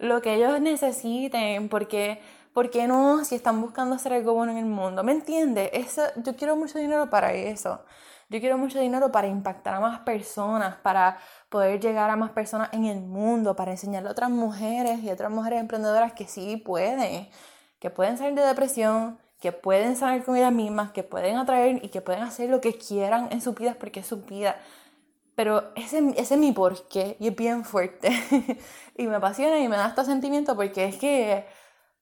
lo 0.00 0.22
que 0.22 0.34
ellos 0.34 0.60
necesiten, 0.60 1.68
porque, 1.68 2.20
¿por 2.52 2.70
qué 2.70 2.88
no? 2.88 3.24
Si 3.24 3.34
están 3.34 3.60
buscando 3.60 3.94
hacer 3.94 4.12
algo 4.14 4.34
bueno 4.34 4.52
en 4.52 4.58
el 4.58 4.64
mundo, 4.64 5.04
¿me 5.04 5.12
entiendes? 5.12 5.70
Eso, 5.72 6.02
yo 6.16 6.34
quiero 6.34 6.56
mucho 6.56 6.78
dinero 6.78 7.10
para 7.10 7.32
eso. 7.34 7.84
Yo 8.30 8.40
quiero 8.40 8.58
mucho 8.58 8.80
dinero 8.80 9.12
para 9.12 9.26
impactar 9.26 9.74
a 9.74 9.80
más 9.80 10.00
personas, 10.00 10.76
para 10.76 11.18
poder 11.48 11.80
llegar 11.80 12.10
a 12.10 12.16
más 12.16 12.30
personas 12.30 12.70
en 12.72 12.86
el 12.86 13.00
mundo, 13.00 13.56
para 13.56 13.72
enseñarle 13.72 14.08
a 14.08 14.12
otras 14.12 14.30
mujeres 14.30 15.02
y 15.02 15.10
otras 15.10 15.30
mujeres 15.30 15.60
emprendedoras 15.60 16.12
que 16.12 16.26
sí 16.26 16.56
pueden, 16.56 17.28
que 17.80 17.90
pueden 17.90 18.16
salir 18.18 18.34
de 18.38 18.46
depresión, 18.46 19.18
que 19.40 19.52
pueden 19.52 19.96
salir 19.96 20.24
con 20.24 20.36
ellas 20.36 20.52
mismas, 20.52 20.92
que 20.92 21.02
pueden 21.02 21.36
atraer 21.36 21.84
y 21.84 21.88
que 21.88 22.00
pueden 22.00 22.22
hacer 22.22 22.48
lo 22.50 22.60
que 22.60 22.74
quieran 22.74 23.28
en 23.32 23.40
sus 23.40 23.54
vidas 23.54 23.76
porque 23.76 24.00
es 24.00 24.06
su 24.06 24.22
vida. 24.22 24.56
Pero 25.40 25.72
ese, 25.74 26.12
ese 26.18 26.34
es 26.34 26.38
mi 26.38 26.52
porqué 26.52 27.16
y 27.18 27.28
es 27.28 27.34
bien 27.34 27.64
fuerte. 27.64 28.10
y 28.98 29.06
me 29.06 29.16
apasiona 29.16 29.58
y 29.58 29.68
me 29.68 29.78
da 29.78 29.88
este 29.88 30.04
sentimiento 30.04 30.54
porque 30.54 30.84
es 30.84 30.96
que, 30.96 31.46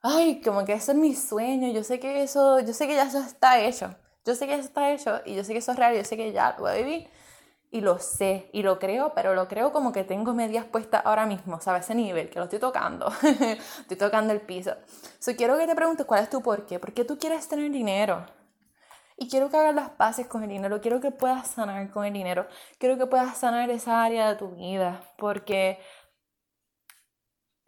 ay, 0.02 0.40
como 0.40 0.64
que 0.64 0.72
ese 0.72 0.90
es 0.90 0.98
mi 0.98 1.14
sueño. 1.14 1.70
Yo 1.70 1.84
sé 1.84 2.00
que 2.00 2.24
eso, 2.24 2.58
yo 2.58 2.72
sé 2.72 2.88
que 2.88 2.96
ya 2.96 3.04
eso 3.04 3.20
está 3.20 3.60
hecho. 3.60 3.94
Yo 4.24 4.34
sé 4.34 4.48
que 4.48 4.54
eso 4.54 4.64
está 4.64 4.90
hecho 4.90 5.20
y 5.24 5.36
yo 5.36 5.44
sé 5.44 5.52
que 5.52 5.60
eso 5.60 5.70
es 5.70 5.78
real. 5.78 5.94
Yo 5.94 6.02
sé 6.02 6.16
que 6.16 6.32
ya 6.32 6.56
lo 6.56 6.64
voy 6.64 6.72
a 6.72 6.74
vivir. 6.74 7.08
Y 7.70 7.80
lo 7.80 8.00
sé 8.00 8.50
y 8.52 8.64
lo 8.64 8.80
creo, 8.80 9.12
pero 9.14 9.36
lo 9.36 9.46
creo 9.46 9.70
como 9.70 9.92
que 9.92 10.02
tengo 10.02 10.34
medias 10.34 10.64
puestas 10.64 11.02
ahora 11.04 11.24
mismo, 11.24 11.60
¿sabes? 11.60 11.84
Ese 11.84 11.94
nivel, 11.94 12.30
que 12.30 12.40
lo 12.40 12.46
estoy 12.46 12.58
tocando. 12.58 13.06
estoy 13.22 13.96
tocando 13.96 14.32
el 14.32 14.40
piso. 14.40 14.72
So, 15.20 15.36
quiero 15.36 15.56
que 15.56 15.68
te 15.68 15.76
preguntes 15.76 16.06
cuál 16.06 16.24
es 16.24 16.30
tu 16.30 16.42
porqué. 16.42 16.80
¿Por 16.80 16.92
qué 16.92 17.04
tú 17.04 17.16
quieres 17.16 17.46
tener 17.46 17.70
dinero? 17.70 18.26
Y 19.20 19.28
quiero 19.28 19.50
que 19.50 19.56
hagas 19.56 19.74
las 19.74 19.90
paces 19.90 20.28
con 20.28 20.44
el 20.44 20.48
dinero, 20.48 20.80
quiero 20.80 21.00
que 21.00 21.10
puedas 21.10 21.48
sanar 21.48 21.90
con 21.90 22.04
el 22.04 22.12
dinero, 22.12 22.46
quiero 22.78 22.96
que 22.96 23.06
puedas 23.06 23.36
sanar 23.36 23.68
esa 23.68 24.04
área 24.04 24.28
de 24.28 24.36
tu 24.36 24.50
vida, 24.50 25.02
porque 25.16 25.80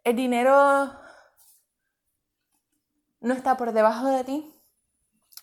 el 0.04 0.14
dinero 0.14 0.92
no 3.20 3.34
está 3.34 3.56
por 3.56 3.72
debajo 3.72 4.06
de 4.06 4.22
ti, 4.22 4.54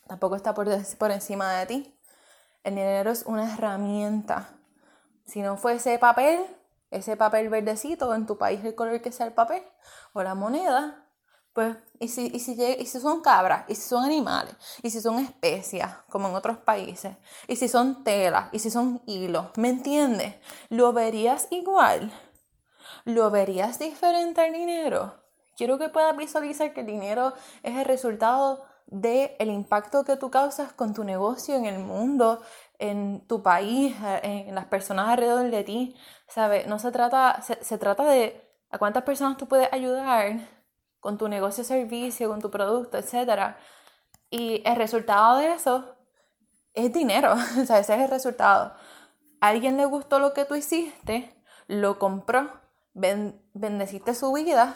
tampoco 0.07 0.37
está 0.37 0.53
por, 0.53 0.67
por 0.97 1.11
encima 1.11 1.53
de 1.55 1.65
ti. 1.65 1.99
El 2.63 2.75
dinero 2.75 3.11
es 3.11 3.23
una 3.23 3.53
herramienta. 3.53 4.49
Si 5.25 5.41
no 5.41 5.57
fuese 5.57 5.99
papel, 5.99 6.39
ese 6.89 7.17
papel 7.17 7.49
verdecito 7.49 8.15
en 8.15 8.25
tu 8.25 8.37
país 8.37 8.63
el 8.63 8.75
color 8.75 9.01
que 9.01 9.11
sea 9.11 9.25
el 9.25 9.33
papel, 9.33 9.61
o 10.13 10.23
la 10.23 10.35
moneda, 10.35 11.06
pues, 11.57 11.75
¿y 11.99 12.07
si, 12.09 12.27
y, 12.27 12.39
si, 12.39 12.51
y 12.51 12.85
si 12.85 12.99
son 12.99 13.21
cabras, 13.21 13.65
y 13.67 13.73
si 13.73 13.81
son 13.81 14.05
animales, 14.05 14.53
y 14.83 14.91
si 14.91 15.01
son 15.01 15.17
especias, 15.17 15.91
como 16.07 16.27
en 16.27 16.35
otros 16.35 16.59
países, 16.59 17.17
y 17.47 17.55
si 17.55 17.67
son 17.67 18.03
telas, 18.03 18.49
y 18.51 18.59
si 18.59 18.69
son 18.69 19.01
hilos, 19.07 19.47
¿me 19.55 19.69
entiendes? 19.69 20.35
¿Lo 20.69 20.93
verías 20.93 21.47
igual? 21.49 22.13
¿Lo 23.05 23.31
verías 23.31 23.79
diferente 23.79 24.41
al 24.41 24.53
dinero? 24.53 25.15
Quiero 25.55 25.79
que 25.79 25.89
puedas 25.89 26.15
visualizar 26.15 26.75
que 26.75 26.81
el 26.81 26.85
dinero 26.85 27.33
es 27.63 27.75
el 27.75 27.85
resultado 27.85 28.63
del 28.85 29.31
el 29.39 29.49
impacto 29.49 30.03
que 30.03 30.15
tú 30.15 30.29
causas 30.29 30.73
con 30.73 30.93
tu 30.93 31.03
negocio 31.03 31.55
en 31.55 31.65
el 31.65 31.79
mundo, 31.79 32.39
en 32.77 33.25
tu 33.25 33.41
país, 33.41 33.95
en 34.21 34.53
las 34.53 34.65
personas 34.65 35.09
alrededor 35.09 35.49
de 35.49 35.63
ti, 35.63 35.95
¿sabes? 36.27 36.67
No 36.67 36.77
se 36.77 36.91
trata, 36.91 37.41
se, 37.41 37.57
se 37.63 37.79
trata 37.79 38.03
de 38.03 38.47
a 38.69 38.77
cuántas 38.77 39.01
personas 39.01 39.37
tú 39.37 39.47
puedes 39.47 39.73
ayudar 39.73 40.56
con 40.99 41.17
tu 41.17 41.27
negocio 41.27 41.63
servicio, 41.63 42.29
con 42.29 42.41
tu 42.41 42.49
producto, 42.49 42.97
etc. 42.97 43.55
Y 44.29 44.61
el 44.65 44.75
resultado 44.75 45.37
de 45.37 45.53
eso 45.53 45.95
es 46.73 46.93
dinero, 46.93 47.33
o 47.61 47.65
sea, 47.65 47.79
ese 47.79 47.95
es 47.95 48.01
el 48.01 48.09
resultado. 48.09 48.73
Alguien 49.39 49.77
le 49.77 49.85
gustó 49.85 50.19
lo 50.19 50.33
que 50.33 50.45
tú 50.45 50.55
hiciste, 50.55 51.33
lo 51.67 51.99
compró, 51.99 52.49
bendeciste 52.93 54.15
su 54.15 54.31
vida 54.33 54.75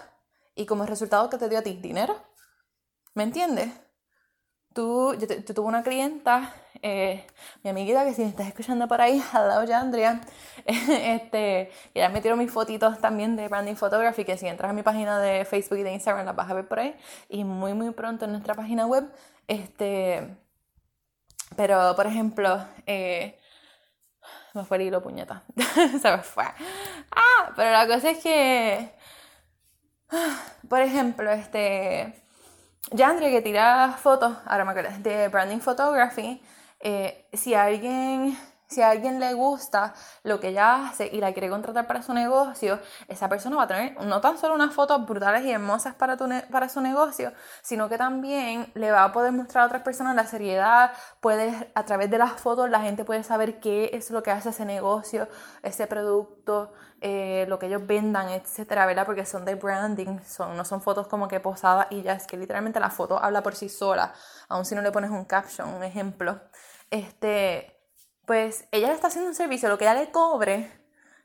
y 0.56 0.66
como 0.66 0.86
resultado 0.86 1.30
que 1.30 1.38
te 1.38 1.50
dio 1.50 1.60
a 1.60 1.64
ti 1.64 1.74
dinero. 1.74 2.16
¿Me 3.14 3.24
entiendes? 3.24 3.72
Tú, 4.74 5.14
yo, 5.16 5.28
tuve 5.54 5.68
una 5.68 5.84
clienta, 5.84 6.54
eh, 6.82 7.26
mi 7.64 7.70
amiguita 7.70 8.06
que 8.06 8.14
si 8.14 8.22
me 8.22 8.30
estás 8.30 8.48
escuchando 8.48 8.88
por 8.88 9.02
ahí, 9.02 9.22
al 9.34 9.48
lado 9.48 9.66
de 9.66 9.74
Andrea, 9.74 10.22
este, 10.66 11.72
ella 11.94 12.10
me 12.10 12.22
tiró 12.22 12.38
mis 12.38 12.52
fotitos 12.52 13.00
también 13.00 13.36
de 13.36 13.48
Branding 13.48 13.76
Photography, 13.76 14.26
que 14.26 14.38
si 14.38 14.48
entras 14.48 14.72
a 14.72 14.74
mi 14.74 14.84
página 14.84 15.20
de 15.20 15.46
Facebook 15.46 15.80
y 15.80 15.84
de 15.84 15.94
Instagram 15.94 16.26
las 16.26 16.36
vas 16.36 16.50
a 16.50 16.54
ver 16.54 16.68
por 16.68 16.80
ahí, 16.80 16.96
y 17.30 17.44
muy 17.44 17.74
muy 17.74 17.92
pronto 17.92 18.26
en 18.26 18.32
nuestra 18.32 18.56
página 18.56 18.86
web, 18.86 19.12
este, 19.48 20.36
pero 21.56 21.96
por 21.96 22.08
ejemplo, 22.08 22.66
eh, 22.86 23.38
me 24.54 24.66
fue 24.66 24.78
el 24.78 24.84
hilo 24.84 25.02
puñeta, 25.02 25.44
se 26.02 26.12
me 26.12 26.20
fue, 26.20 26.46
ah, 26.46 27.52
pero 27.56 27.72
la 27.72 27.88
cosa 27.88 28.12
es 28.12 28.20
que, 28.20 28.94
por 30.70 30.82
ejemplo, 30.82 31.32
este 31.32 32.21
Yandre 32.90 33.30
que 33.32 33.42
tira 33.42 33.98
fotos, 34.02 34.36
ahora 34.46 34.66
me 34.66 34.72
acuerdo, 34.72 34.90
de 35.00 35.28
branding 35.30 35.60
photography, 35.60 36.42
eh, 36.80 37.26
si 37.32 37.54
alguien 37.54 38.38
si 38.72 38.82
a 38.82 38.90
alguien 38.90 39.20
le 39.20 39.34
gusta 39.34 39.94
lo 40.24 40.40
que 40.40 40.50
ella 40.50 40.88
hace 40.88 41.10
y 41.12 41.20
la 41.20 41.34
quiere 41.34 41.50
contratar 41.50 41.88
para 41.88 42.02
su 42.02 42.14
negocio, 42.14 42.80
esa 43.10 43.28
persona 43.28 43.58
va 43.58 43.64
a 43.64 43.68
tener 43.68 44.02
no 44.06 44.22
tan 44.22 44.38
solo 44.38 44.56
unas 44.56 44.74
fotos 44.74 45.06
brutales 45.06 45.44
y 45.44 45.52
hermosas 45.52 45.94
para, 45.96 46.16
tu 46.16 46.30
para 46.50 46.70
su 46.70 46.80
negocio, 46.80 47.34
sino 47.62 47.90
que 47.90 47.98
también 47.98 48.72
le 48.76 48.92
va 48.92 49.04
a 49.04 49.12
poder 49.12 49.34
mostrar 49.34 49.64
a 49.64 49.68
otras 49.68 49.82
personas 49.82 50.16
la 50.16 50.26
seriedad, 50.26 50.94
puede, 51.20 51.72
a 51.76 51.84
través 51.84 52.10
de 52.10 52.18
las 52.18 52.40
fotos 52.40 52.70
la 52.70 52.80
gente 52.80 53.04
puede 53.04 53.24
saber 53.24 53.60
qué 53.60 53.90
es 53.94 54.10
lo 54.10 54.24
que 54.24 54.32
hace 54.32 54.50
ese 54.50 54.64
negocio, 54.64 55.28
ese 55.64 55.86
producto, 55.88 56.72
eh, 57.02 57.46
lo 57.50 57.60
que 57.60 57.66
ellos 57.66 57.86
vendan, 57.86 58.30
etcétera, 58.30 58.86
¿verdad? 58.86 59.06
Porque 59.06 59.26
son 59.26 59.44
de 59.44 59.56
branding, 59.56 60.20
son, 60.26 60.56
no 60.56 60.64
son 60.64 60.82
fotos 60.82 61.08
como 61.08 61.28
que 61.28 61.42
posadas 61.42 61.88
y 61.90 62.04
ya, 62.04 62.14
es 62.14 62.26
que 62.26 62.38
literalmente 62.38 62.80
la 62.80 62.90
foto 62.90 63.22
habla 63.22 63.44
por 63.44 63.56
sí 63.56 63.68
sola, 63.68 64.14
aun 64.48 64.64
si 64.64 64.76
no 64.76 64.82
le 64.82 64.92
pones 64.94 65.10
un 65.12 65.26
caption, 65.26 65.68
un 65.74 65.84
ejemplo. 65.84 66.40
Este, 66.90 67.81
pues 68.26 68.68
ella 68.72 68.88
le 68.88 68.94
está 68.94 69.08
haciendo 69.08 69.30
un 69.30 69.36
servicio, 69.36 69.70
lo 69.70 69.78
que 69.78 69.86
ella 69.86 69.94
le 69.94 70.12
cobre, 70.12 70.72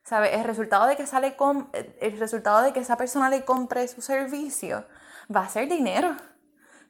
¿sabe? 0.03 0.35
El 0.35 0.45
resultado 0.45 0.87
de 0.87 0.97
que 0.97 1.07
sale 1.07 1.37
con, 1.37 1.71
el 1.73 2.19
resultado 2.19 2.63
de 2.63 2.73
que 2.73 2.81
esa 2.81 2.97
persona 2.97 3.29
le 3.29 3.45
compre 3.45 3.87
su 3.89 4.01
servicio 4.03 4.87
va 5.35 5.41
a 5.41 5.49
ser 5.49 5.69
dinero. 5.69 6.17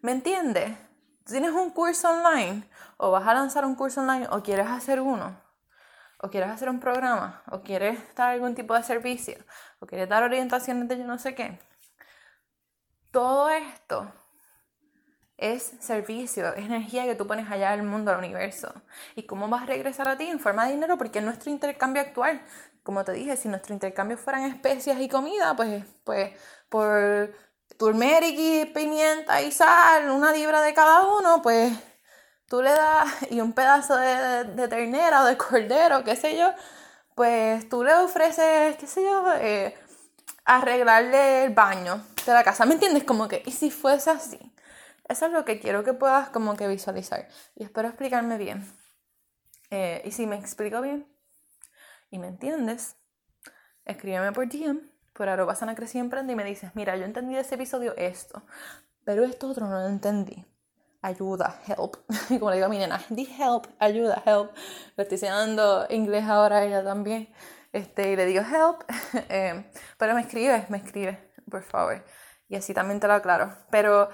¿Me 0.03 0.13
entiendes? 0.13 0.77
Tienes 1.25 1.51
un 1.51 1.71
curso 1.71 2.11
online 2.11 2.69
o 2.99 3.11
vas 3.11 3.27
a 3.27 3.35
lanzar 3.35 3.65
un 3.65 3.75
curso 3.75 4.01
online 4.01 4.29
o 4.31 4.43
quieres 4.43 4.69
hacer 4.69 5.01
uno 5.01 5.41
o 6.19 6.31
quieres 6.31 6.51
hacer 6.51 6.69
un 6.69 6.81
programa 6.81 7.43
o 7.51 7.63
quieres 7.63 7.99
dar 8.15 8.31
algún 8.31 8.55
tipo 8.55 8.75
de 8.75 8.83
servicio 8.83 9.37
o 9.81 9.87
quieres 9.87 10.09
dar 10.09 10.23
orientaciones 10.23 10.89
de 10.89 10.99
yo 10.99 11.05
no 11.05 11.19
sé 11.19 11.35
qué. 11.35 11.59
Todo 13.11 13.49
esto 13.49 14.13
es 15.39 15.73
servicio, 15.81 16.55
es 16.55 16.65
energía 16.65 17.05
que 17.05 17.15
tú 17.15 17.27
pones 17.27 17.51
allá 17.51 17.73
al 17.73 17.83
mundo, 17.83 18.11
al 18.11 18.19
universo. 18.19 18.73
¿Y 19.15 19.25
cómo 19.25 19.49
vas 19.49 19.65
a 19.65 19.67
regresar 19.67 20.09
a 20.09 20.17
ti? 20.17 20.25
En 20.27 20.41
forma 20.41 20.67
de 20.67 20.73
dinero, 20.73 20.97
porque 20.97 21.19
es 21.19 21.25
nuestro 21.25 21.51
intercambio 21.51 22.03
actual. 22.03 22.41
Como 22.83 23.05
te 23.05 23.13
dije, 23.13 23.37
si 23.37 23.49
nuestro 23.49 23.75
intercambio 23.75 24.17
fueran 24.17 24.45
especias 24.45 25.01
y 25.01 25.09
comida, 25.09 25.55
pues, 25.57 25.85
pues 26.05 26.33
por 26.69 27.33
turmeric 27.79 28.37
y 28.39 28.65
pimienta 28.67 29.43
y 29.43 29.53
sal, 29.53 30.11
una 30.11 30.33
libra 30.33 30.63
de 30.63 30.73
cada 30.75 31.07
uno, 31.19 31.43
pues 31.43 31.73
tú 32.49 32.63
le 32.63 32.71
das, 32.71 33.09
y 33.31 33.41
un 33.41 33.53
pedazo 33.53 33.97
de, 33.97 34.69
ternera 34.69 35.23
o 35.23 35.27
de 35.27 35.37
cordero, 35.37 36.05
qué 36.05 36.17
sé 36.17 36.37
yo, 36.37 36.53
pues 37.15 37.69
tú 37.69 37.85
le 37.85 37.95
ofreces, 37.95 38.77
qué 38.77 38.87
sé 38.87 39.03
yo, 39.03 39.25
eh, 39.37 39.75
arreglarle 40.45 41.45
el 41.45 41.55
baño 41.55 42.03
de 42.25 42.33
la 42.33 42.45
casa. 42.45 42.67
¿Me 42.67 42.75
entiendes? 42.75 43.05
Como 43.05 43.29
que, 43.29 43.43
¿y 43.47 43.53
si 43.53 43.71
fuese 43.71 44.11
así? 44.11 44.39
Eso 45.09 45.27
es 45.27 45.33
lo 45.33 45.45
que 45.45 45.61
quiero 45.61 45.85
que 45.85 45.93
puedas 45.93 46.31
como 46.31 46.57
que 46.57 46.67
visualizar. 46.67 47.29
Y 47.55 47.65
espero 47.65 47.89
explicarme 47.89 48.39
bien. 48.39 48.67
Eh, 49.71 50.03
y 50.05 50.11
si 50.13 50.27
me 50.27 50.37
explico 50.37 50.81
bien 50.81 51.07
y 52.11 52.19
me 52.19 52.29
entiendes, 52.29 52.97
escríbeme 53.85 54.33
por 54.33 54.49
DM, 54.49 54.81
por 55.13 55.29
arroba 55.29 55.55
sana 55.55 55.75
emprende 55.95 56.33
y 56.33 56.37
me 56.37 56.45
dices, 56.45 56.71
mira, 56.75 56.97
yo 56.97 57.05
entendí 57.05 57.35
de 57.35 57.41
ese 57.41 57.57
episodio 57.57 57.95
esto, 57.97 58.43
pero 59.05 59.25
esto 59.25 59.49
otro 59.49 59.67
no 59.67 59.81
lo 59.81 59.89
entendí. 59.89 60.45
Ayuda, 61.03 61.61
help. 61.67 61.97
Como 62.29 62.51
le 62.51 62.57
digo 62.57 62.67
a 62.67 62.69
mi 62.69 62.79
nena, 62.79 63.01
di 63.11 63.29
help, 63.39 63.67
ayuda, 63.79 64.23
help. 64.27 64.51
Le 64.97 65.03
estoy 65.05 65.17
enseñando 65.17 65.87
inglés 65.91 66.25
ahora 66.25 66.59
a 66.59 66.65
ella 66.65 66.83
también. 66.83 67.33
Este, 67.73 68.13
y 68.13 68.17
le 68.17 68.27
digo 68.27 68.43
help. 68.43 68.83
Eh, 69.29 69.71
pero 69.99 70.15
me 70.15 70.23
escribes, 70.23 70.69
me 70.71 70.79
escribes, 70.79 71.19
por 71.51 71.63
favor. 71.63 72.05
Y 72.49 72.57
así 72.57 72.75
también 72.75 72.99
te 72.99 73.07
lo 73.07 73.15
aclaro. 73.15 73.57
Pero 73.71 74.09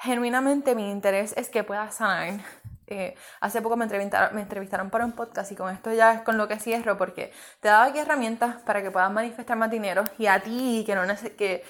genuinamente 0.00 0.74
mi 0.74 0.90
interés 0.90 1.34
es 1.36 1.50
que 1.50 1.62
puedas 1.64 1.96
sanar. 1.96 2.40
Eh, 2.86 3.14
hace 3.40 3.62
poco 3.62 3.76
me 3.76 3.84
entrevistaron, 3.84 4.90
para 4.90 5.04
un 5.04 5.12
podcast 5.12 5.52
y 5.52 5.54
con 5.54 5.72
esto 5.72 5.92
ya 5.92 6.12
es 6.14 6.22
con 6.22 6.36
lo 6.36 6.48
que 6.48 6.58
cierro 6.58 6.96
porque 6.98 7.32
te 7.60 7.68
daba 7.68 7.84
aquí 7.84 8.00
herramientas 8.00 8.56
para 8.62 8.82
que 8.82 8.90
puedas 8.90 9.12
manifestar 9.12 9.56
más 9.56 9.70
dinero 9.70 10.02
y 10.18 10.26
a 10.26 10.40
ti 10.40 10.82
que 10.84 10.96
no 10.96 11.02
que 11.38 11.62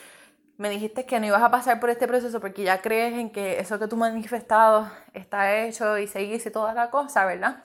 me 0.57 0.71
dijiste 0.71 1.05
que 1.05 1.21
no 1.21 1.27
ibas 1.27 1.43
a 1.43 1.51
pasar 1.51 1.79
por 1.79 1.91
este 1.91 2.09
proceso 2.09 2.41
porque 2.41 2.63
ya 2.63 2.81
crees 2.81 3.19
en 3.19 3.31
que 3.31 3.61
eso 3.61 3.79
que 3.79 3.87
tú 3.87 3.99
manifestado 3.99 4.91
está 5.13 5.59
hecho 5.59 5.99
y 5.99 6.07
seguís 6.07 6.47
y 6.47 6.51
toda 6.51 6.73
la 6.73 6.89
cosa, 6.89 7.27
¿verdad? 7.27 7.63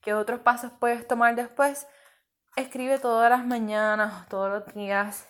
¿Qué 0.00 0.12
otros 0.12 0.40
pasos 0.40 0.72
puedes 0.80 1.06
tomar 1.06 1.36
después? 1.36 1.86
Escribe 2.56 2.98
todas 2.98 3.30
las 3.30 3.46
mañanas, 3.46 4.28
todos 4.28 4.50
los 4.50 4.74
días, 4.74 5.28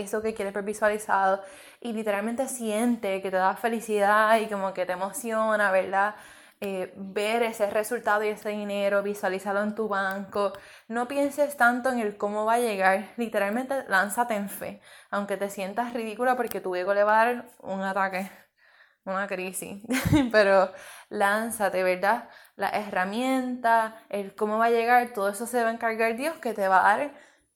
eso 0.00 0.22
que 0.22 0.34
quieres 0.34 0.54
ver 0.54 0.64
visualizado 0.64 1.42
y 1.80 1.92
literalmente 1.92 2.48
siente 2.48 3.20
que 3.22 3.30
te 3.30 3.36
da 3.36 3.54
felicidad 3.56 4.38
y 4.40 4.46
como 4.46 4.72
que 4.74 4.86
te 4.86 4.92
emociona, 4.92 5.70
¿verdad? 5.70 6.14
Eh, 6.60 6.92
ver 6.96 7.44
ese 7.44 7.70
resultado 7.70 8.24
y 8.24 8.28
ese 8.28 8.48
dinero, 8.48 9.02
visualizarlo 9.02 9.62
en 9.62 9.76
tu 9.76 9.86
banco. 9.88 10.52
No 10.88 11.06
pienses 11.06 11.56
tanto 11.56 11.90
en 11.90 12.00
el 12.00 12.16
cómo 12.16 12.44
va 12.44 12.54
a 12.54 12.58
llegar, 12.58 13.12
literalmente 13.16 13.84
lánzate 13.88 14.34
en 14.34 14.48
fe, 14.48 14.80
aunque 15.10 15.36
te 15.36 15.50
sientas 15.50 15.94
ridícula 15.94 16.36
porque 16.36 16.60
tu 16.60 16.74
ego 16.74 16.94
le 16.94 17.04
va 17.04 17.22
a 17.22 17.24
dar 17.26 17.46
un 17.60 17.82
ataque, 17.82 18.28
una 19.04 19.26
crisis, 19.28 19.84
pero 20.32 20.72
lánzate, 21.10 21.82
¿verdad? 21.84 22.28
La 22.56 22.70
herramienta, 22.70 24.02
el 24.08 24.34
cómo 24.34 24.58
va 24.58 24.66
a 24.66 24.70
llegar, 24.70 25.12
todo 25.12 25.28
eso 25.28 25.46
se 25.46 25.62
va 25.62 25.70
a 25.70 25.72
encargar 25.72 26.16
Dios 26.16 26.38
que 26.38 26.54
te 26.54 26.68
va 26.68 26.80
a 26.80 26.98
dar 26.98 27.12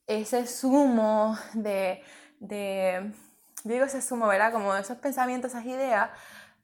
ese 0.06 0.46
sumo 0.46 1.36
de 1.54 2.02
de, 2.42 3.12
digo 3.64 3.84
ese 3.84 4.02
sumo, 4.02 4.26
¿verdad? 4.26 4.52
Como 4.52 4.74
esos 4.74 4.98
pensamientos, 4.98 5.52
esas 5.52 5.64
ideas, 5.64 6.10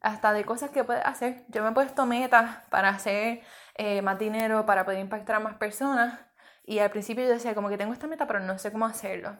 hasta 0.00 0.32
de 0.32 0.44
cosas 0.44 0.70
que 0.70 0.84
puedes 0.84 1.04
hacer. 1.04 1.44
Yo 1.48 1.62
me 1.62 1.70
he 1.70 1.72
puesto 1.72 2.06
metas 2.06 2.58
para 2.70 2.90
hacer 2.90 3.42
eh, 3.76 4.02
más 4.02 4.18
dinero, 4.18 4.66
para 4.66 4.84
poder 4.84 5.00
impactar 5.00 5.36
a 5.36 5.40
más 5.40 5.54
personas. 5.56 6.20
Y 6.64 6.80
al 6.80 6.90
principio 6.90 7.24
yo 7.24 7.30
decía, 7.30 7.54
como 7.54 7.68
que 7.68 7.78
tengo 7.78 7.92
esta 7.92 8.06
meta, 8.06 8.26
pero 8.26 8.40
no 8.40 8.58
sé 8.58 8.72
cómo 8.72 8.86
hacerlo. 8.86 9.36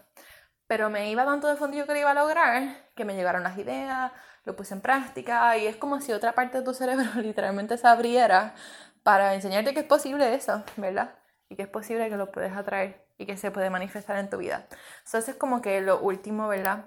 Pero 0.67 0.91
me 0.91 1.11
iba 1.11 1.25
tanto 1.25 1.49
de 1.49 1.57
fondo 1.57 1.85
que 1.87 1.93
lo 1.93 1.99
iba 1.99 2.11
a 2.13 2.15
lograr, 2.15 2.63
que 2.95 3.05
me 3.05 3.15
llegaron 3.15 3.43
las 3.43 3.59
ideas, 3.59 4.13
lo 4.45 4.57
puse 4.57 4.75
en 4.75 4.81
práctica 4.81 5.57
y 5.59 5.67
es 5.67 5.77
como 5.77 6.01
si 6.01 6.13
otra 6.13 6.33
parte 6.35 6.59
de 6.59 6.65
tu 6.65 6.75
cerebro 6.75 7.05
literalmente 7.23 7.79
se 7.79 7.87
abriera 7.87 8.55
para 9.03 9.35
enseñarte 9.35 9.75
que 9.75 9.81
es 9.81 9.87
posible 9.87 10.35
eso, 10.35 10.63
¿verdad? 10.77 11.17
Y 11.49 11.57
que 11.57 11.63
es 11.63 11.69
posible 11.69 12.09
que 12.11 12.17
lo 12.17 12.31
puedes 12.31 12.53
atraer 12.57 13.08
y 13.19 13.27
que 13.27 13.37
se 13.37 13.51
puede 13.51 13.69
manifestar 13.69 14.17
en 14.17 14.31
tu 14.31 14.39
vida. 14.39 14.67
Entonces 15.05 15.31
es 15.31 15.37
como 15.37 15.61
que 15.61 15.81
lo 15.81 16.01
último, 16.01 16.49
¿verdad? 16.49 16.85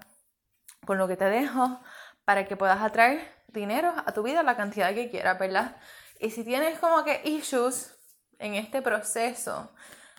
Con 0.85 0.97
lo 0.97 1.07
que 1.07 1.17
te 1.17 1.25
dejo 1.25 1.79
para 2.25 2.45
que 2.47 2.55
puedas 2.55 2.81
atraer 2.81 3.21
dinero 3.49 3.93
a 4.05 4.11
tu 4.13 4.23
vida 4.23 4.41
la 4.41 4.55
cantidad 4.55 4.93
que 4.93 5.09
quieras, 5.09 5.37
¿verdad? 5.37 5.75
Y 6.19 6.31
si 6.31 6.43
tienes 6.43 6.79
como 6.79 7.03
que 7.03 7.21
issues 7.25 7.95
en 8.39 8.55
este 8.55 8.81
proceso, 8.81 9.71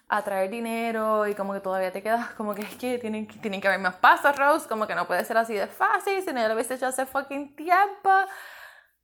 atraer 0.08 0.50
dinero 0.50 1.26
y 1.26 1.34
como 1.34 1.54
que 1.54 1.60
todavía 1.60 1.90
te 1.90 2.02
quedas 2.02 2.30
como 2.34 2.54
que 2.54 2.62
es 2.62 2.74
que 2.76 2.98
tienen, 2.98 3.26
tienen 3.26 3.60
que 3.60 3.68
haber 3.68 3.80
más 3.80 3.94
pasos, 3.94 4.36
Rose, 4.36 4.68
como 4.68 4.86
que 4.86 4.94
no 4.94 5.06
puede 5.06 5.24
ser 5.24 5.38
así 5.38 5.54
de 5.54 5.66
fácil, 5.66 6.22
si 6.22 6.32
no 6.32 6.46
lo 6.46 6.54
hubiese 6.54 6.74
hecho 6.74 6.86
hace 6.86 7.06
fucking 7.06 7.56
tiempo. 7.56 8.10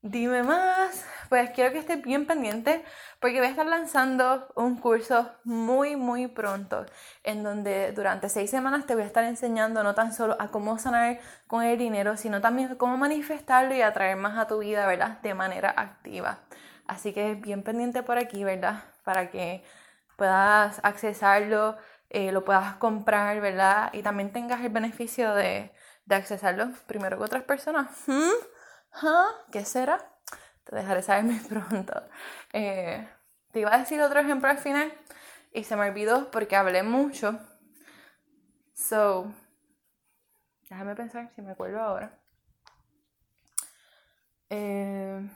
Dime 0.02 0.44
más. 0.44 1.04
Pues 1.28 1.50
quiero 1.50 1.72
que 1.72 1.78
estés 1.80 2.00
bien 2.02 2.24
pendiente 2.26 2.84
porque 3.20 3.38
voy 3.38 3.48
a 3.48 3.50
estar 3.50 3.66
lanzando 3.66 4.48
un 4.54 4.76
curso 4.76 5.30
muy, 5.44 5.96
muy 5.96 6.28
pronto 6.28 6.86
en 7.24 7.42
donde 7.42 7.92
durante 7.92 8.28
seis 8.28 8.48
semanas 8.48 8.86
te 8.86 8.94
voy 8.94 9.02
a 9.02 9.06
estar 9.06 9.24
enseñando 9.24 9.82
no 9.82 9.94
tan 9.94 10.14
solo 10.14 10.36
a 10.38 10.48
cómo 10.48 10.78
sanar 10.78 11.18
con 11.48 11.64
el 11.64 11.76
dinero, 11.76 12.16
sino 12.16 12.40
también 12.40 12.76
cómo 12.76 12.96
manifestarlo 12.96 13.74
y 13.74 13.82
atraer 13.82 14.16
más 14.16 14.38
a 14.38 14.46
tu 14.46 14.58
vida, 14.58 14.86
¿verdad? 14.86 15.20
De 15.20 15.34
manera 15.34 15.74
activa. 15.76 16.38
Así 16.86 17.12
que 17.12 17.34
bien 17.34 17.62
pendiente 17.62 18.02
por 18.02 18.18
aquí, 18.18 18.44
¿verdad? 18.44 18.84
Para 19.04 19.30
que 19.30 19.64
puedas 20.16 20.80
accesarlo, 20.84 21.76
eh, 22.08 22.32
lo 22.32 22.44
puedas 22.44 22.76
comprar, 22.76 23.40
¿verdad? 23.40 23.90
Y 23.92 24.02
también 24.02 24.32
tengas 24.32 24.60
el 24.62 24.70
beneficio 24.70 25.34
de, 25.34 25.72
de 26.06 26.14
accesarlo 26.14 26.70
primero 26.86 27.18
que 27.18 27.24
otras 27.24 27.42
personas. 27.42 27.88
¿Mm? 28.06 28.57
¿Qué 29.52 29.64
será? 29.64 29.98
Te 30.64 30.76
dejaré 30.76 31.02
saber 31.02 31.24
muy 31.24 31.38
pronto. 31.40 32.02
Eh, 32.52 33.08
te 33.52 33.60
iba 33.60 33.74
a 33.74 33.78
decir 33.78 34.00
otro 34.00 34.20
ejemplo 34.20 34.48
al 34.48 34.58
final 34.58 34.92
y 35.52 35.64
se 35.64 35.76
me 35.76 35.88
olvidó 35.88 36.30
porque 36.30 36.56
hablé 36.56 36.82
mucho. 36.82 37.38
So, 38.74 39.32
déjame 40.68 40.94
pensar 40.94 41.30
si 41.34 41.42
me 41.42 41.52
acuerdo 41.52 41.80
ahora. 41.80 42.18
Eh, 44.50 45.28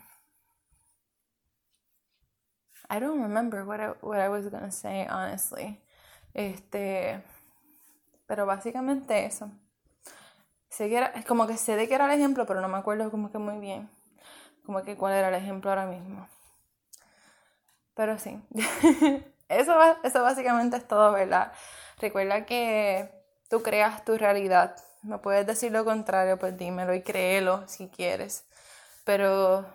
I 2.90 3.00
don't 3.00 3.22
remember 3.22 3.64
what 3.64 3.80
I, 3.80 3.92
what 4.00 4.20
I 4.20 4.28
was 4.28 4.48
gonna 4.48 4.70
say, 4.70 5.06
honestly. 5.08 5.80
Este, 6.34 7.22
pero 8.26 8.46
básicamente 8.46 9.24
eso. 9.24 9.50
Sé 10.72 10.88
que 10.88 10.96
era, 10.96 11.12
como 11.28 11.46
que 11.46 11.58
sé 11.58 11.76
de 11.76 11.86
qué 11.86 11.96
era 11.96 12.06
el 12.06 12.18
ejemplo, 12.18 12.46
pero 12.46 12.62
no 12.62 12.68
me 12.68 12.78
acuerdo 12.78 13.10
como 13.10 13.30
que 13.30 13.36
muy 13.36 13.58
bien. 13.58 13.90
Como 14.64 14.82
que 14.82 14.96
cuál 14.96 15.12
era 15.12 15.28
el 15.28 15.34
ejemplo 15.34 15.68
ahora 15.68 15.84
mismo. 15.84 16.26
Pero 17.94 18.18
sí. 18.18 18.40
eso, 19.50 19.74
eso 20.02 20.22
básicamente 20.22 20.78
es 20.78 20.88
todo, 20.88 21.12
¿verdad? 21.12 21.52
Recuerda 21.98 22.46
que 22.46 23.10
tú 23.50 23.62
creas 23.62 24.02
tu 24.06 24.16
realidad. 24.16 24.74
Me 25.02 25.18
puedes 25.18 25.46
decir 25.46 25.72
lo 25.72 25.84
contrario, 25.84 26.38
pues 26.38 26.56
dímelo 26.56 26.94
y 26.94 27.02
créelo 27.02 27.68
si 27.68 27.88
quieres. 27.88 28.46
Pero 29.04 29.66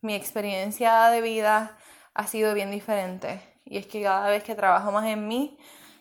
mi 0.00 0.14
experiencia 0.14 1.08
de 1.10 1.20
vida 1.20 1.76
ha 2.14 2.26
sido 2.26 2.54
bien 2.54 2.70
diferente. 2.70 3.42
Y 3.66 3.76
es 3.76 3.86
que 3.86 4.02
cada 4.02 4.30
vez 4.30 4.42
que 4.42 4.54
trabajo 4.54 4.90
más 4.90 5.04
en 5.04 5.28
mí 5.28 5.58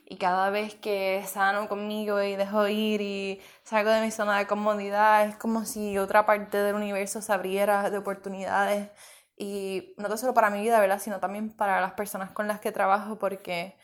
y 0.08 0.18
cada 0.18 0.52
vez 0.52 0.76
que 0.76 1.24
sano 1.28 1.68
conmigo 1.68 2.22
y 2.22 2.36
dejo 2.36 2.68
ir 2.68 3.02
y 3.02 3.42
salgo 3.64 3.90
de 3.90 4.02
mi 4.02 4.12
zona 4.12 4.38
de 4.38 4.48
comodidad, 4.48 5.26
es 5.26 5.36
como 5.36 5.66
si 5.66 5.98
otra 5.98 6.26
parte 6.26 6.58
del 6.60 6.76
universo 6.76 7.22
se 7.22 7.34
abriera 7.34 7.90
de 7.90 7.98
oportunidades. 7.98 8.90
Y 9.36 9.96
no 9.98 10.16
solo 10.18 10.34
para 10.34 10.50
mi 10.50 10.62
vida, 10.62 10.80
¿verdad? 10.80 11.00
Sino 11.00 11.20
también 11.20 11.50
para 11.52 11.82
las 11.82 11.94
personas 11.94 12.32
con 12.32 12.48
las 12.48 12.60
que 12.60 12.72
trabajo, 12.72 13.18
porque 13.18 13.78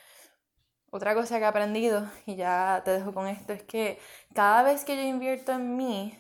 otra 0.92 1.16
cosa 1.16 1.38
que 1.40 1.44
he 1.44 1.48
aprendido, 1.48 2.08
y 2.26 2.36
ya 2.36 2.82
te 2.86 2.92
dejo 2.92 3.14
con 3.14 3.28
esto, 3.28 3.54
es 3.54 3.64
que 3.64 4.00
cada 4.36 4.62
vez 4.64 4.86
que 4.86 4.96
yo 4.96 5.04
invierto 5.04 5.54
en 5.54 5.76
mí 5.76 6.18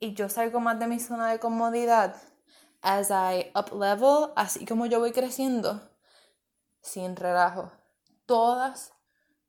y 0.00 0.14
yo 0.14 0.28
salgo 0.28 0.60
más 0.60 0.78
de 0.80 0.88
mi 0.88 0.98
zona 1.00 1.30
de 1.30 1.38
comodidad, 1.38 2.16
as 2.82 3.10
I 3.10 3.50
up 3.54 3.72
level, 3.72 4.32
así 4.36 4.66
como 4.66 4.86
yo 4.86 4.98
voy 4.98 5.12
creciendo, 5.12 5.80
sin 6.80 7.16
relajo, 7.16 7.70
todas 8.28 8.92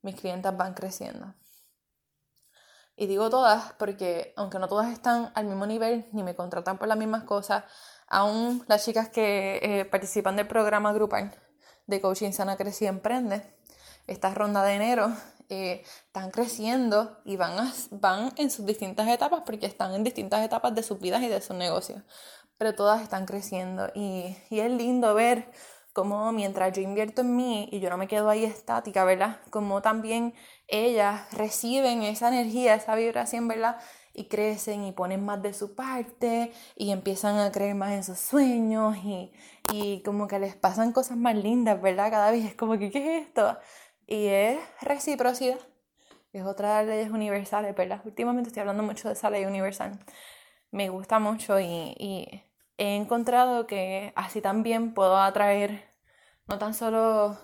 mis 0.01 0.15
clientas 0.15 0.57
van 0.57 0.73
creciendo. 0.73 1.35
Y 2.95 3.05
digo 3.07 3.29
todas 3.29 3.73
porque 3.73 4.33
aunque 4.35 4.57
no 4.57 4.67
todas 4.67 4.91
están 4.91 5.31
al 5.35 5.45
mismo 5.45 5.67
nivel 5.67 6.07
ni 6.11 6.23
me 6.23 6.35
contratan 6.35 6.79
por 6.79 6.87
las 6.87 6.97
mismas 6.97 7.23
cosas, 7.23 7.65
aún 8.07 8.65
las 8.67 8.83
chicas 8.83 9.09
que 9.09 9.59
eh, 9.61 9.85
participan 9.85 10.35
del 10.35 10.47
programa 10.47 10.91
grupal 10.93 11.31
de 11.85 12.01
Coaching 12.01 12.31
Sana 12.31 12.57
Crece 12.57 12.85
y 12.85 12.87
Emprende, 12.87 13.55
esta 14.07 14.33
ronda 14.33 14.63
de 14.63 14.73
enero, 14.73 15.11
eh, 15.49 15.83
están 16.07 16.31
creciendo 16.31 17.19
y 17.25 17.37
van, 17.37 17.71
van 17.91 18.33
en 18.37 18.49
sus 18.49 18.65
distintas 18.65 19.07
etapas 19.07 19.43
porque 19.45 19.65
están 19.65 19.93
en 19.93 20.03
distintas 20.03 20.43
etapas 20.43 20.73
de 20.73 20.83
sus 20.83 20.99
vidas 20.99 21.21
y 21.21 21.27
de 21.27 21.41
sus 21.41 21.55
negocios 21.55 22.01
pero 22.59 22.75
todas 22.75 23.01
están 23.01 23.25
creciendo 23.25 23.89
y 23.95 24.35
es 24.51 24.71
lindo 24.71 25.15
ver 25.15 25.49
cómo 25.93 26.31
mientras 26.31 26.73
yo 26.73 26.81
invierto 26.81 27.21
en 27.21 27.35
mí 27.35 27.69
y 27.71 27.79
yo 27.79 27.89
no 27.89 27.97
me 27.97 28.07
quedo 28.07 28.29
ahí 28.29 28.45
estática, 28.45 29.03
¿verdad? 29.05 29.39
Como 29.49 29.81
también 29.81 30.33
ellas 30.67 31.31
reciben 31.33 32.03
esa 32.03 32.29
energía, 32.29 32.75
esa 32.75 32.95
vibración, 32.95 33.47
¿verdad? 33.47 33.79
Y 34.13 34.25
crecen 34.25 34.83
y 34.83 34.91
ponen 34.91 35.25
más 35.25 35.41
de 35.41 35.53
su 35.53 35.75
parte 35.75 36.51
y 36.75 36.91
empiezan 36.91 37.37
a 37.39 37.51
creer 37.51 37.75
más 37.75 37.91
en 37.91 38.03
sus 38.03 38.19
sueños 38.19 38.97
y, 38.97 39.31
y 39.73 40.01
como 40.03 40.27
que 40.27 40.39
les 40.39 40.55
pasan 40.55 40.91
cosas 40.91 41.17
más 41.17 41.35
lindas, 41.35 41.81
¿verdad? 41.81 42.09
Cada 42.11 42.31
vez 42.31 42.45
es 42.45 42.55
como 42.55 42.77
que, 42.77 42.91
¿qué 42.91 43.17
es 43.17 43.27
esto? 43.27 43.57
Y 44.07 44.27
es 44.27 44.59
reciprocidad, 44.81 45.59
es 46.33 46.43
otra 46.43 46.79
de 46.79 46.85
las 46.85 46.95
leyes 46.95 47.11
universales, 47.11 47.75
¿verdad? 47.75 48.01
Últimamente 48.05 48.49
estoy 48.49 48.61
hablando 48.61 48.83
mucho 48.83 49.07
de 49.07 49.13
esa 49.13 49.29
ley 49.29 49.45
universal. 49.45 49.99
Me 50.71 50.89
gusta 50.89 51.19
mucho 51.19 51.59
y, 51.59 51.65
y 51.97 52.43
he 52.79 52.95
encontrado 52.95 53.67
que 53.67 54.13
así 54.15 54.41
también 54.41 54.93
puedo 54.93 55.17
atraer 55.17 55.93
no 56.47 56.57
tan 56.57 56.73
solo 56.73 57.37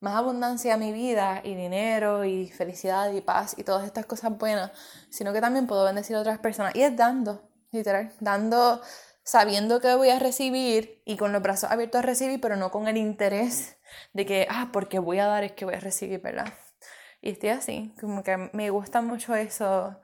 más 0.00 0.16
abundancia 0.16 0.74
a 0.74 0.76
mi 0.76 0.92
vida 0.92 1.40
y 1.44 1.54
dinero 1.54 2.24
y 2.24 2.48
felicidad 2.48 3.12
y 3.12 3.20
paz 3.20 3.54
y 3.56 3.64
todas 3.64 3.86
estas 3.86 4.06
cosas 4.06 4.36
buenas, 4.36 4.72
sino 5.10 5.32
que 5.32 5.40
también 5.40 5.66
puedo 5.66 5.84
bendecir 5.84 6.16
a 6.16 6.20
otras 6.20 6.38
personas. 6.40 6.74
Y 6.74 6.82
es 6.82 6.96
dando, 6.96 7.48
literal, 7.70 8.12
dando 8.20 8.82
sabiendo 9.22 9.80
que 9.80 9.94
voy 9.94 10.10
a 10.10 10.18
recibir 10.18 11.02
y 11.04 11.16
con 11.16 11.32
los 11.32 11.42
brazos 11.42 11.70
abiertos 11.70 12.00
a 12.00 12.02
recibir, 12.02 12.40
pero 12.40 12.56
no 12.56 12.70
con 12.70 12.88
el 12.88 12.96
interés 12.96 13.76
de 14.12 14.26
que, 14.26 14.46
ah, 14.50 14.70
porque 14.72 14.98
voy 14.98 15.18
a 15.18 15.26
dar 15.26 15.44
es 15.44 15.52
que 15.52 15.64
voy 15.64 15.74
a 15.74 15.80
recibir, 15.80 16.20
¿verdad? 16.20 16.52
Y 17.20 17.30
estoy 17.30 17.50
así, 17.50 17.94
como 18.00 18.22
que 18.22 18.50
me 18.52 18.70
gusta 18.70 19.02
mucho 19.02 19.34
eso 19.34 20.00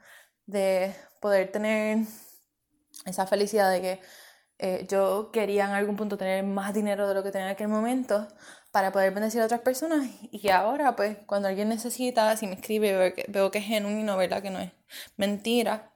de 0.47 0.95
poder 1.21 1.51
tener 1.51 2.07
esa 3.05 3.27
felicidad 3.27 3.71
de 3.71 3.81
que 3.81 4.01
eh, 4.59 4.87
yo 4.89 5.31
quería 5.33 5.67
en 5.67 5.73
algún 5.73 5.97
punto 5.97 6.17
tener 6.17 6.43
más 6.43 6.73
dinero 6.73 7.07
de 7.09 7.15
lo 7.15 7.23
que 7.23 7.31
tenía 7.31 7.47
en 7.49 7.53
aquel 7.53 7.69
momento 7.69 8.27
para 8.73 8.91
poder 8.91 9.13
bendecir 9.13 9.43
a 9.43 9.45
otras 9.45 9.61
personas 9.61 10.09
y 10.31 10.49
ahora 10.49 10.97
pues 10.97 11.19
cuando 11.27 11.49
alguien 11.49 11.69
necesita, 11.69 12.37
si 12.37 12.47
me 12.47 12.55
escribe 12.55 13.15
veo 13.29 13.51
que, 13.51 13.59
es 13.59 13.65
genuino, 13.65 14.17
¿verdad? 14.17 14.43
Que 14.43 14.51
no 14.51 14.59
es 14.59 14.73
mentira, 15.17 15.93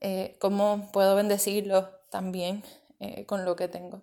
eh, 0.00 0.36
cómo 0.40 0.90
puedo 0.92 1.16
bendecirlo 1.16 1.90
también 2.10 2.62
eh, 3.00 3.26
con 3.26 3.44
lo 3.44 3.56
que 3.56 3.68
tengo. 3.68 4.02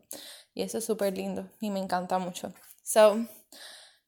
Y 0.54 0.64
eso 0.64 0.80
es 0.80 0.86
súper 0.86 1.16
lindo 1.16 1.50
y 1.62 1.70
me 1.70 1.80
encanta 1.80 2.20
mucho. 2.20 2.54
So, 2.84 3.26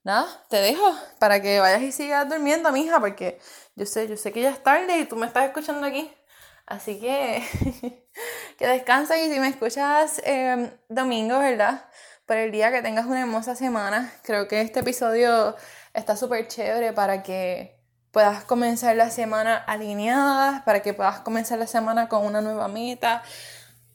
nada, 0.03 0.27
te 0.49 0.57
dejo 0.57 0.93
para 1.19 1.41
que 1.41 1.59
vayas 1.59 1.81
y 1.81 1.91
sigas 1.91 2.27
durmiendo, 2.27 2.71
mija, 2.71 2.99
porque 2.99 3.39
yo 3.75 3.85
sé, 3.85 4.07
yo 4.07 4.17
sé 4.17 4.33
que 4.33 4.41
ya 4.41 4.49
es 4.49 4.61
tarde 4.61 4.97
y 4.99 5.05
tú 5.05 5.15
me 5.15 5.27
estás 5.27 5.45
escuchando 5.45 5.87
aquí. 5.87 6.11
Así 6.65 6.99
que 6.99 7.43
que 8.57 8.67
descanses 8.67 9.17
y 9.17 9.33
si 9.33 9.39
me 9.39 9.49
escuchas 9.49 10.21
em, 10.25 10.69
domingo, 10.89 11.39
¿verdad? 11.39 11.85
Por 12.25 12.37
el 12.37 12.51
día 12.51 12.71
que 12.71 12.81
tengas 12.81 13.05
una 13.05 13.21
hermosa 13.21 13.55
semana. 13.55 14.13
Creo 14.23 14.47
que 14.47 14.61
este 14.61 14.79
episodio 14.79 15.55
está 15.93 16.15
súper 16.15 16.47
chévere 16.47 16.93
para 16.93 17.23
que 17.23 17.79
puedas 18.11 18.43
comenzar 18.45 18.95
la 18.95 19.09
semana 19.09 19.57
alineada, 19.57 20.63
para 20.65 20.81
que 20.81 20.93
puedas 20.93 21.19
comenzar 21.19 21.59
la 21.59 21.67
semana 21.67 22.07
con 22.07 22.25
una 22.25 22.41
nueva 22.41 22.67
meta, 22.67 23.23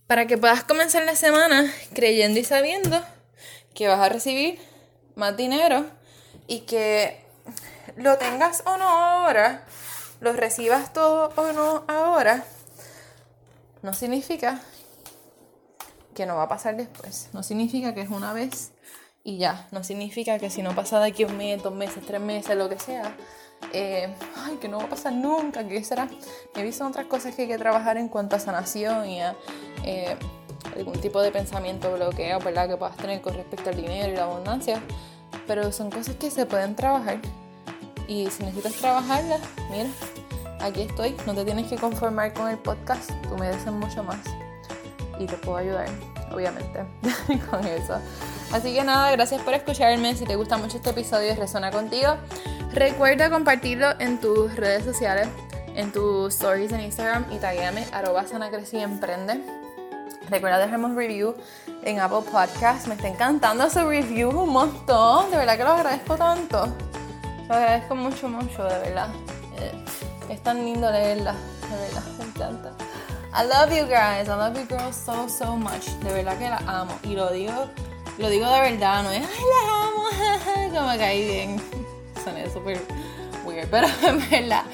para 0.07 0.27
que 0.27 0.37
puedas 0.37 0.65
comenzar 0.65 1.05
la 1.05 1.17
semana 1.17 1.73
creyendo 1.95 2.39
y 2.39 2.45
sabiendo 2.45 3.03
que 3.75 3.89
vas 3.89 4.01
a 4.01 4.09
recibir 4.09 4.61
más 5.15 5.37
dinero 5.37 5.87
y 6.47 6.61
que 6.61 7.25
lo 7.97 8.19
tengas 8.19 8.63
o 8.67 8.77
no 8.77 8.89
ahora, 8.89 9.65
lo 10.21 10.33
recibas 10.33 10.93
todo 10.93 11.33
o 11.37 11.53
no 11.53 11.85
ahora 11.89 12.45
no 13.83 13.93
significa 13.93 14.61
que 16.15 16.27
no 16.27 16.37
va 16.37 16.45
a 16.45 16.49
pasar 16.49 16.77
después. 16.77 17.29
No 17.33 17.43
significa 17.43 17.95
que 17.95 18.01
es 18.01 18.11
una 18.11 18.33
vez 18.33 18.73
y 19.23 19.39
ya. 19.39 19.69
No 19.71 19.85
significa 19.85 20.39
que 20.39 20.51
si 20.51 20.63
no 20.63 20.75
pasa 20.75 20.99
de 21.01 21.09
aquí 21.09 21.25
un 21.25 21.37
mes, 21.37 21.63
dos 21.63 21.75
meses, 21.75 22.05
tres 22.05 22.21
meses, 22.21 22.57
lo 22.57 22.69
que 22.69 22.79
sea, 22.79 23.15
eh, 23.73 24.13
ay, 24.37 24.57
que 24.57 24.69
no 24.69 24.79
va 24.79 24.85
a 24.85 24.89
pasar 24.89 25.13
nunca, 25.13 25.67
que 25.67 25.85
será. 25.85 26.09
He 26.57 26.63
visto 26.63 26.87
otras 26.87 27.07
cosas 27.07 27.35
que 27.35 27.43
hay 27.43 27.49
que 27.49 27.59
trabajar 27.59 27.97
en 27.99 28.09
cuanto 28.09 28.37
a 28.37 28.41
sanación 28.41 29.09
y 29.09 29.21
a 29.21 29.37
eh, 29.85 30.17
algún 30.77 31.01
tipo 31.01 31.21
de 31.23 31.31
pensamiento 31.31 31.93
bloqueo, 31.93 32.39
¿verdad? 32.41 32.69
Que 32.69 32.77
puedas 32.77 32.97
tener 32.97 33.21
con 33.21 33.35
respecto 33.35 33.71
al 33.71 33.77
dinero 33.77 34.13
y 34.13 34.17
la 34.17 34.25
abundancia. 34.25 34.81
Pero 35.47 35.71
son 35.73 35.91
cosas 35.91 36.17
que 36.17 36.31
se 36.31 36.47
pueden 36.47 36.75
trabajar. 36.75 37.19
Y 38.07 38.31
si 38.31 38.43
necesitas 38.43 38.73
trabajarlas, 38.75 39.41
mira, 39.71 39.91
aquí 40.61 40.83
estoy. 40.83 41.17
No 41.27 41.35
te 41.35 41.45
tienes 41.45 41.69
que 41.69 41.77
conformar 41.77 42.33
con 42.33 42.49
el 42.49 42.59
podcast. 42.59 43.11
Tú 43.29 43.37
mereces 43.37 43.73
mucho 43.73 44.03
más. 44.03 44.19
Y 45.19 45.27
te 45.27 45.35
puedo 45.35 45.59
ayudar, 45.59 45.89
obviamente, 46.33 46.85
con 47.51 47.67
eso. 47.67 47.99
Así 48.53 48.73
que 48.73 48.85
nada, 48.85 49.11
gracias 49.11 49.43
por 49.43 49.55
escucharme. 49.55 50.15
Si 50.15 50.25
te 50.25 50.37
gusta 50.37 50.57
mucho 50.57 50.77
este 50.77 50.91
episodio 50.91 51.33
y 51.33 51.35
resuena 51.35 51.71
contigo, 51.71 52.15
recuerda 52.73 53.29
compartirlo 53.29 53.89
en 53.99 54.21
tus 54.21 54.55
redes 54.55 54.85
sociales, 54.85 55.29
en 55.75 55.93
tus 55.93 56.35
stories 56.35 56.73
en 56.73 56.81
Instagram 56.81 57.27
y 57.33 57.39
taguéame 57.39 57.85
arroba. 57.93 58.25
Recuerda 60.31 60.59
dejarme 60.59 60.87
un 60.87 60.97
review 60.97 61.35
en 61.85 62.01
Apple 62.01 62.31
Podcast. 62.31 62.87
Me 62.87 62.95
está 62.95 63.09
encantando 63.09 63.69
su 63.71 63.81
review 63.81 64.31
un 64.31 64.51
montón. 64.51 65.31
De 65.31 65.39
verdad 65.39 65.57
que 65.57 65.65
lo 65.65 65.71
agradezco 65.71 66.17
tanto. 66.17 66.69
Lo 67.49 67.55
agradezco 67.55 67.95
mucho, 67.95 68.29
mucho, 68.29 68.65
de 68.65 68.79
verdad. 68.79 69.09
Es 70.29 70.43
tan 70.43 70.65
lindo 70.65 70.91
leerla, 70.91 71.33
de 71.71 71.77
verdad, 71.77 72.03
me 72.19 72.25
encanta. 72.25 72.73
I 73.33 73.47
love 73.47 73.71
you 73.71 73.87
guys, 73.87 74.29
I 74.29 74.37
love 74.37 74.59
you 74.59 74.67
girls 74.67 74.97
so, 74.97 75.29
so 75.29 75.57
much. 75.57 75.87
De 76.03 76.13
verdad 76.13 76.39
que 76.39 76.49
la 76.49 76.59
amo. 76.67 76.99
Y 77.03 77.15
lo 77.15 77.31
digo, 77.31 77.53
lo 78.19 78.29
digo 78.29 78.51
de 78.51 78.61
verdad, 78.61 79.03
no 79.05 79.11
es, 79.11 79.27
ay, 79.27 79.45
la 79.51 79.85
amo, 79.85 80.71
como 80.75 80.89
me 80.89 80.99
caí 80.99 81.27
bien. 81.27 81.63
Soné 82.23 82.51
súper 82.51 82.79
weird, 83.45 83.69
pero 83.71 83.87
en 84.07 84.31
verdad, 84.31 84.65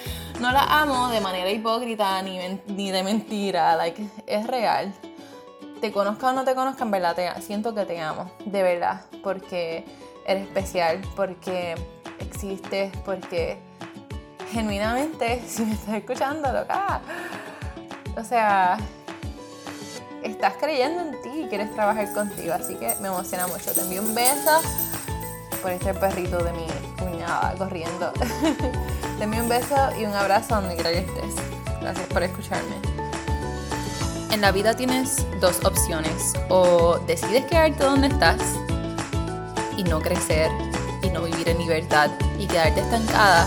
no 0.41 0.51
la 0.51 0.63
amo 0.81 1.09
de 1.09 1.21
manera 1.21 1.51
hipócrita 1.51 2.21
ni, 2.23 2.39
ni 2.67 2.91
de 2.91 3.03
mentira, 3.03 3.77
like, 3.77 4.05
es 4.27 4.47
real. 4.47 4.93
Te 5.81 5.93
conozca 5.93 6.31
o 6.31 6.33
no 6.33 6.45
te 6.45 6.55
conozca, 6.55 6.85
en 6.85 6.91
verdad, 6.91 7.15
te, 7.15 7.43
siento 7.43 7.75
que 7.75 7.85
te 7.85 8.01
amo, 8.01 8.31
de 8.45 8.63
verdad, 8.63 9.03
porque 9.23 9.85
eres 10.27 10.45
especial, 10.45 11.01
porque 11.15 11.75
existes, 12.19 12.93
porque 13.05 13.59
genuinamente, 14.55 15.43
si 15.49 15.65
me 15.65 15.75
estás 15.75 15.97
escuchando, 15.97 16.51
loca, 16.53 17.01
o 18.17 18.23
sea, 18.25 18.79
estás 20.23 20.55
creyendo 20.59 21.03
en 21.03 21.23
ti 21.23 21.43
y 21.45 21.49
quieres 21.49 21.73
trabajar 21.75 22.13
contigo. 22.15 22.55
Así 22.55 22.77
que 22.77 22.95
me 23.01 23.09
emociona 23.09 23.47
mucho. 23.49 23.73
Te 23.73 23.81
envío 23.81 24.01
un 24.01 24.15
beso 24.15 24.63
por 25.61 25.73
este 25.73 25.93
perrito 25.93 26.43
de 26.43 26.53
mi 26.53 26.67
cuñada 26.99 27.55
corriendo. 27.59 28.13
Te 29.19 29.25
envío 29.25 29.43
un 29.43 29.49
beso 29.49 29.77
y 29.99 30.05
un 30.05 30.15
abrazo 30.15 30.55
donde 30.57 30.75
quiera 30.75 30.91
que 30.91 30.99
estés. 30.99 31.35
Gracias 31.81 32.07
por 32.07 32.23
escucharme. 32.23 32.77
En 34.31 34.41
la 34.41 34.53
vida 34.53 34.75
tienes 34.75 35.27
dos 35.41 35.65
opciones. 35.65 36.33
O 36.49 36.99
decides 37.07 37.45
quedarte 37.47 37.85
donde 37.85 38.09
estás 38.09 38.41
y 39.77 39.83
no 39.85 40.01
crecer 40.01 40.51
y 41.03 41.11
no 41.11 41.23
vivir 41.23 41.49
en 41.49 41.59
libertad 41.59 42.11
y 42.39 42.47
quedarte 42.47 42.81
estancada 42.81 43.47